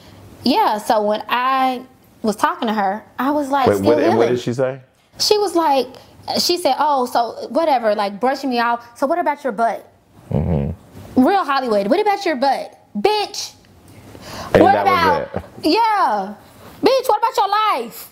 [0.43, 0.77] yeah.
[0.77, 1.85] So when I
[2.21, 4.17] was talking to her, I was like, Wait, still what, healing.
[4.17, 4.81] what did she say?
[5.19, 5.87] She was like,
[6.39, 8.97] she said, oh, so whatever, like brushing me off.
[8.97, 9.89] So what about your butt?
[10.31, 11.23] Mm-hmm.
[11.23, 11.87] Real Hollywood.
[11.87, 13.53] What about your butt, bitch?
[14.53, 15.29] And what about?
[15.63, 16.35] Yeah,
[16.81, 17.07] bitch.
[17.07, 18.11] What about your life?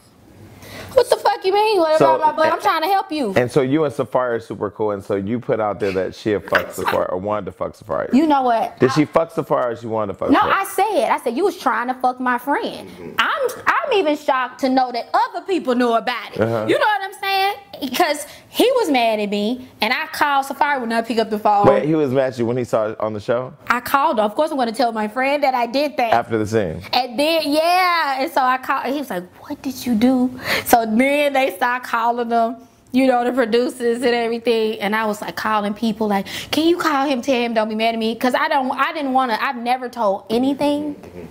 [0.94, 1.80] What the fuck you mean?
[1.80, 2.54] What So- about my butt?
[2.54, 3.34] I'm trying to help you.
[3.36, 6.16] And so you and Safaree are super cool, and so you put out there that
[6.16, 8.14] she had fucked Safaree or wanted to fuck Safaree.
[8.14, 8.80] You know what?
[8.80, 10.52] Did she fuck Safaree or she wanted to fuck No, Safaree?
[10.54, 12.90] I said, I said you was trying to fuck my friend.
[13.20, 16.40] I'm, I'm even shocked to know that other people knew about it.
[16.42, 16.66] Uh-huh.
[16.68, 17.56] You know what I'm saying?
[17.90, 21.40] Because he was mad at me, and I called Safaree when I pick up the
[21.40, 21.68] phone.
[21.68, 24.20] Wait, he was mad at you when he saw it on the show I called
[24.20, 24.24] her.
[24.24, 26.14] Of course, I'm going to tell my friend that I did that.
[26.14, 26.82] after the scene.
[26.94, 28.22] And then, yeah.
[28.22, 28.86] And so I called.
[28.86, 30.40] He was like, What did you do?
[30.66, 32.56] So then they start calling them,
[32.92, 34.80] you know, the producers and everything.
[34.80, 37.76] And I was like calling people, like, Can you call him, tell him, don't be
[37.76, 38.14] mad at me?
[38.14, 41.26] Because I don't, I didn't want to, I've never told anything mm-hmm.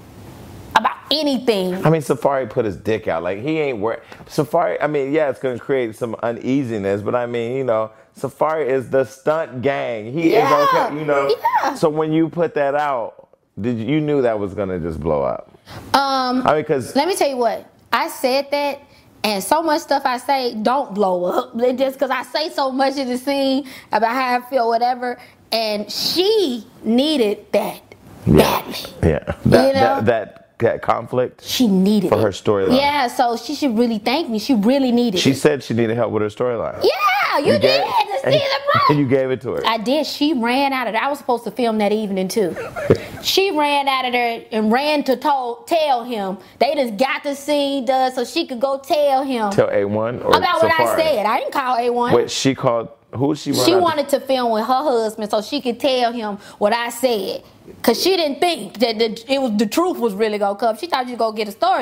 [0.77, 1.75] About anything.
[1.85, 3.23] I mean, Safaree put his dick out.
[3.23, 4.01] Like he ain't worried.
[4.27, 4.79] Safaree.
[4.81, 8.91] I mean, yeah, it's gonna create some uneasiness, but I mean, you know, Safaree is
[8.91, 10.13] the stunt gang.
[10.13, 10.99] He Yeah, is okay.
[10.99, 11.35] You know.
[11.63, 11.75] yeah.
[11.75, 13.29] So when you put that out,
[13.61, 15.51] did you, you knew that was gonna just blow up?
[15.95, 18.81] Um, I mean, because let me tell you what, I said that.
[19.25, 21.53] And so much stuff I say don't blow up.
[21.61, 25.17] It Just because I say so much in the scene about how I feel, whatever.
[25.53, 27.83] And she needed that
[28.27, 28.75] badly.
[29.03, 30.01] yeah, that, You know?
[30.03, 31.45] that, that that conflict.
[31.45, 32.23] She needed For it.
[32.23, 32.77] her storyline.
[32.77, 34.39] Yeah, so she should really thank me.
[34.39, 35.37] She really needed She it.
[35.37, 36.83] said she needed help with her storyline.
[36.83, 37.61] Yeah, you, did.
[37.63, 37.83] gave-
[38.23, 38.43] The and,
[38.91, 39.67] and you gave it to her.
[39.67, 40.07] I did.
[40.07, 41.03] She ran out of there.
[41.03, 42.57] I was supposed to film that evening too.
[43.23, 46.39] she ran out of there and ran to told, tell him.
[46.59, 50.37] They just got the scene done so she could go tell him Tell A1 or
[50.37, 51.27] about what I said.
[51.27, 52.15] I didn't call A1.
[52.15, 52.89] Wait, she called.
[53.15, 53.53] Who she?
[53.55, 56.91] She to- wanted to film with her husband so she could tell him what I
[56.91, 57.43] said.
[57.83, 60.77] Cause she didn't think that the, it was the truth was really gonna come.
[60.77, 61.81] She thought you gonna get a story.